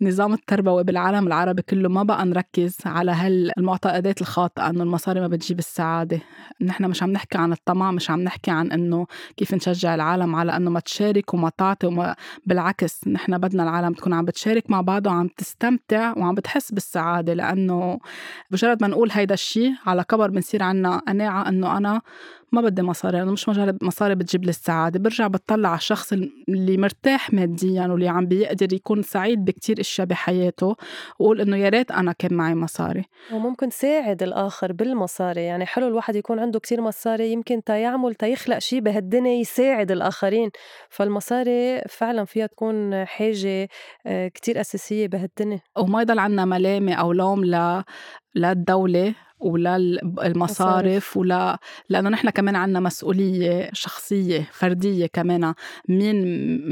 النظام 0.00 0.32
التربوي 0.32 0.84
بالعالم 0.84 1.26
العربي 1.26 1.62
كله 1.62 1.88
ما 1.88 2.02
بقى 2.02 2.26
نركز 2.26 2.76
على 2.86 3.12
هالمعتقد 3.12 3.89
المعتقدات 3.90 4.20
الخاطئة 4.20 4.70
إنه 4.70 4.82
المصاري 4.82 5.20
ما 5.20 5.28
بتجيب 5.28 5.58
السعادة. 5.58 6.20
نحن 6.60 6.84
مش 6.84 7.02
عم 7.02 7.10
نحكي 7.10 7.38
عن 7.38 7.52
الطمع 7.52 7.90
مش 7.90 8.10
عم 8.10 8.20
نحكي 8.20 8.50
عن 8.50 8.72
إنه 8.72 9.06
كيف 9.36 9.54
نشجع 9.54 9.94
العالم 9.94 10.34
على 10.36 10.56
إنه 10.56 10.70
ما 10.70 10.80
تشارك 10.80 11.34
وما 11.34 11.50
تعطي 11.58 11.86
وما 11.86 12.16
بالعكس 12.46 13.08
نحن 13.08 13.38
بدنا 13.38 13.62
العالم 13.62 13.92
تكون 13.92 14.12
عم 14.12 14.24
بتشارك 14.24 14.70
مع 14.70 14.80
بعض 14.80 15.06
وعم 15.06 15.28
تستمتع 15.28 16.14
وعم 16.16 16.34
بتحس 16.34 16.72
بالسعادة. 16.72 17.34
لأنه 17.34 17.98
مجرد 18.50 18.82
ما 18.82 18.88
نقول 18.88 19.10
هيدا 19.12 19.34
الشيء 19.34 19.72
على 19.86 20.04
كبر 20.04 20.30
بنصير 20.30 20.62
عنا 20.62 20.98
قناعة 21.08 21.48
إنه 21.48 21.76
أنا 21.76 22.02
ما 22.52 22.60
بدي 22.60 22.82
مصاري 22.82 23.22
أنا 23.22 23.30
مش 23.30 23.48
مجرد 23.48 23.84
مصاري 23.84 24.14
بتجيب 24.14 24.44
لي 24.44 24.50
السعادة 24.50 24.98
برجع 24.98 25.26
بتطلع 25.26 25.68
على 25.68 25.78
الشخص 25.78 26.12
اللي 26.48 26.76
مرتاح 26.76 27.32
ماديا 27.32 27.86
واللي 27.86 28.08
عم 28.08 28.26
بيقدر 28.26 28.72
يكون 28.72 29.02
سعيد 29.02 29.44
بكتير 29.44 29.80
إشياء 29.80 30.06
بحياته 30.06 30.76
وقول 31.18 31.40
إنه 31.40 31.56
يا 31.56 31.68
ريت 31.68 31.90
أنا 31.90 32.12
كان 32.12 32.34
معي 32.34 32.54
مصاري. 32.54 33.04
وممكن 33.32 33.70
ساعد 33.70 34.22
الآخر 34.22 34.72
بالمصاري 34.72 35.40
يعني 35.40 35.66
حلو 35.66 35.86
الواحد 35.88 36.16
يكون 36.16 36.38
عنده 36.38 36.60
كتير 36.60 36.80
مصاري 36.80 37.32
يمكن 37.32 37.64
تيعمل 37.64 38.14
تيخلق 38.14 38.58
شيء 38.58 38.80
بهالدنيا 38.80 39.40
يساعد 39.40 39.90
الآخرين. 39.90 40.50
فالمصاري 40.88 41.80
فعلا 41.88 42.24
فيها 42.24 42.46
تكون 42.46 43.04
حاجة 43.04 43.68
آه، 44.06 44.28
كتير 44.28 44.60
أساسية 44.60 45.06
بهالدنيا. 45.08 45.60
وما 45.78 46.02
يضل 46.02 46.18
عنا 46.18 46.44
ملامة 46.44 46.94
أو 46.94 47.12
لوم 47.12 47.44
ل 47.44 47.82
للدولة 48.34 49.14
ولا 49.40 49.76
المصارف 50.24 51.16
ولا 51.16 51.58
لأنه 51.88 52.08
نحن 52.08 52.30
كمان 52.30 52.56
عندنا 52.56 52.80
مسؤولية 52.80 53.70
شخصية 53.72 54.48
فردية 54.52 55.06
كمان. 55.06 55.54
مين 55.88 56.16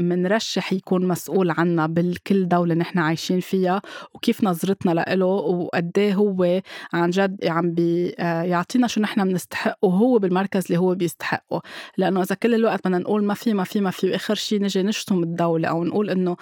منرشح 0.07 0.73
يكون 0.73 1.07
مسؤول 1.07 1.51
عنا 1.51 1.87
بالكل 1.87 2.47
دولة 2.47 2.75
نحن 2.75 2.99
عايشين 2.99 3.39
فيها؟ 3.39 3.81
وكيف 4.13 4.43
نظرتنا 4.43 4.91
له 4.91 5.25
وقد 5.25 5.91
إيه 5.97 6.13
هو 6.13 6.61
عن 6.93 7.09
جد 7.09 7.45
عم 7.45 7.73
بيعطينا 7.73 8.87
شو 8.87 9.01
نحن 9.01 9.29
بنستحق 9.29 9.77
وهو 9.81 10.19
بالمركز 10.19 10.65
اللي 10.65 10.77
هو 10.77 10.95
بيستحقه. 10.95 11.61
لأنه 11.97 12.21
إذا 12.21 12.35
كل 12.35 12.55
الوقت 12.55 12.79
بدنا 12.79 12.97
نقول 12.97 13.23
ما 13.23 13.33
في 13.33 13.53
ما 13.53 13.63
في 13.63 13.81
ما 13.81 13.91
في 13.91 14.09
وآخر 14.11 14.35
شيء 14.35 14.61
نجي 14.61 14.83
نشتم 14.83 15.23
الدولة 15.23 15.67
أو 15.67 15.83
نقول 15.83 16.09
إنه 16.09 16.37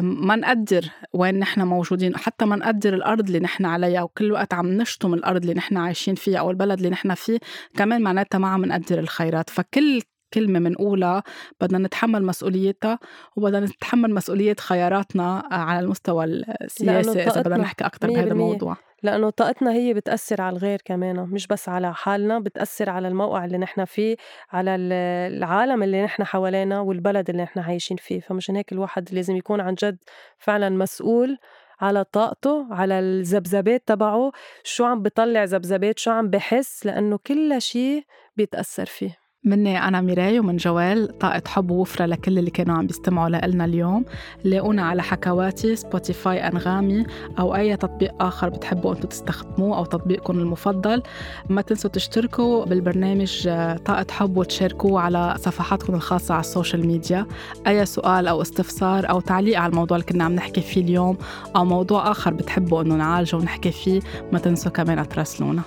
ما 0.00 0.36
نقدر 0.36 0.90
وين 1.12 1.38
نحن 1.38 1.62
موجودين 1.62 2.16
حتى 2.16 2.44
ما 2.44 2.56
نقدر 2.56 2.94
الأرض 2.94 3.26
اللي 3.26 3.40
نحن 3.40 3.64
عليها 3.64 4.02
وكل 4.02 4.24
الوقت 4.24 4.54
عم 4.54 4.66
نشتم 4.66 5.14
الأرض 5.14 5.40
اللي 5.42 5.54
نحن 5.54 5.69
نحن 5.70 5.76
عايشين 5.76 6.14
فيها 6.14 6.38
أو 6.38 6.50
البلد 6.50 6.78
اللي 6.78 6.90
نحن 6.90 7.14
فيه 7.14 7.38
كمان 7.76 8.02
معناتها 8.02 8.38
ما 8.38 8.48
عم 8.48 8.64
نقدر 8.64 8.98
الخيرات. 8.98 9.50
فكل 9.50 10.00
كلمة 10.34 10.58
منقولها 10.58 11.22
بدنا 11.60 11.78
نتحمل 11.78 12.24
مسؤوليتها 12.24 12.98
وبدنا 13.36 13.66
نتحمل 13.66 14.14
مسؤولية 14.14 14.56
خياراتنا 14.58 15.48
على 15.50 15.80
المستوى 15.80 16.24
السياسي 16.24 17.22
إذا 17.22 17.40
بدنا 17.40 17.56
نحكي 17.56 17.86
أكثر 17.86 18.08
بهذا 18.08 18.32
الموضوع. 18.32 18.76
لأنه 19.02 19.30
طاقتنا 19.30 19.72
هي 19.72 19.94
بتأثر 19.94 20.42
على 20.42 20.56
الغير 20.56 20.82
كمان 20.84 21.16
مش 21.16 21.46
بس 21.46 21.68
على 21.68 21.94
حالنا 21.94 22.38
بتأثر 22.38 22.90
على 22.90 23.08
الموقع 23.08 23.44
اللي 23.44 23.58
نحن 23.58 23.84
فيه 23.84 24.16
على 24.50 24.76
العالم 24.76 25.82
اللي 25.82 26.04
نحن 26.04 26.24
حوالينا 26.24 26.80
والبلد 26.80 27.30
اللي 27.30 27.42
نحن 27.42 27.58
عايشين 27.58 27.96
فيه. 27.96 28.20
فمشان 28.20 28.56
هيك 28.56 28.72
الواحد 28.72 29.08
لازم 29.14 29.36
يكون 29.36 29.60
عن 29.60 29.74
جد 29.74 29.98
فعلا 30.38 30.68
مسؤول 30.68 31.38
على 31.80 32.04
طاقته 32.04 32.74
على 32.74 32.98
الذبذبات 32.98 33.82
تبعه 33.86 34.32
شو 34.64 34.84
عم 34.84 35.02
بطلع 35.02 35.44
ذبذبات 35.44 35.98
شو 35.98 36.10
عم 36.10 36.30
بحس 36.30 36.86
لأنه 36.86 37.18
كل 37.26 37.62
شيء 37.62 38.04
بيتأثر 38.36 38.86
فيه. 38.86 39.19
مني 39.44 39.88
أنا 39.88 40.00
ميراي 40.00 40.38
ومن 40.38 40.56
جوال 40.56 41.18
طاقة 41.18 41.42
حب 41.46 41.70
ووفرة 41.70 42.06
لكل 42.06 42.38
اللي 42.38 42.50
كانوا 42.50 42.76
عم 42.76 42.86
بيستمعوا 42.86 43.28
لنا 43.28 43.64
اليوم. 43.64 44.04
لاقونا 44.44 44.82
على 44.82 45.02
حكواتي 45.02 45.76
سبوتيفاي 45.76 46.48
أنغامي 46.48 47.04
أو 47.38 47.56
أي 47.56 47.76
تطبيق 47.76 48.22
آخر 48.22 48.48
بتحبوا 48.48 48.92
أنتم 48.92 49.08
تستخدموه 49.08 49.78
أو 49.78 49.84
تطبيقكم 49.84 50.38
المفضل. 50.38 51.02
ما 51.48 51.62
تنسوا 51.62 51.90
تشتركوا 51.90 52.64
بالبرنامج 52.64 53.48
آه، 53.48 53.76
طاقة 53.76 54.06
حب 54.10 54.36
وتشاركوه 54.36 55.00
على 55.00 55.36
صفحاتكم 55.38 55.94
الخاصة 55.94 56.34
على 56.34 56.40
ال 56.40 56.47
social 56.47 56.86
media. 56.86 57.26
أي 57.66 57.86
سؤال 57.86 58.28
أو 58.28 58.42
استفسار 58.42 59.10
أو 59.10 59.20
تعليق 59.20 59.58
على 59.58 59.70
الموضوع 59.70 59.96
اللي 59.96 60.06
كنا 60.06 60.24
عم 60.24 60.32
نحكي 60.32 60.60
فيه 60.60 60.80
اليوم 60.80 61.18
أو 61.56 61.64
موضوع 61.64 62.10
آخر 62.10 62.34
بتحبوا 62.34 62.82
أنه 62.82 62.94
نعالجه 62.94 63.36
ونحكي 63.36 63.70
فيه 63.70 64.00
ما 64.32 64.38
تنسوا 64.38 64.70
كمان 64.70 65.08
تراسلونا. 65.08 65.62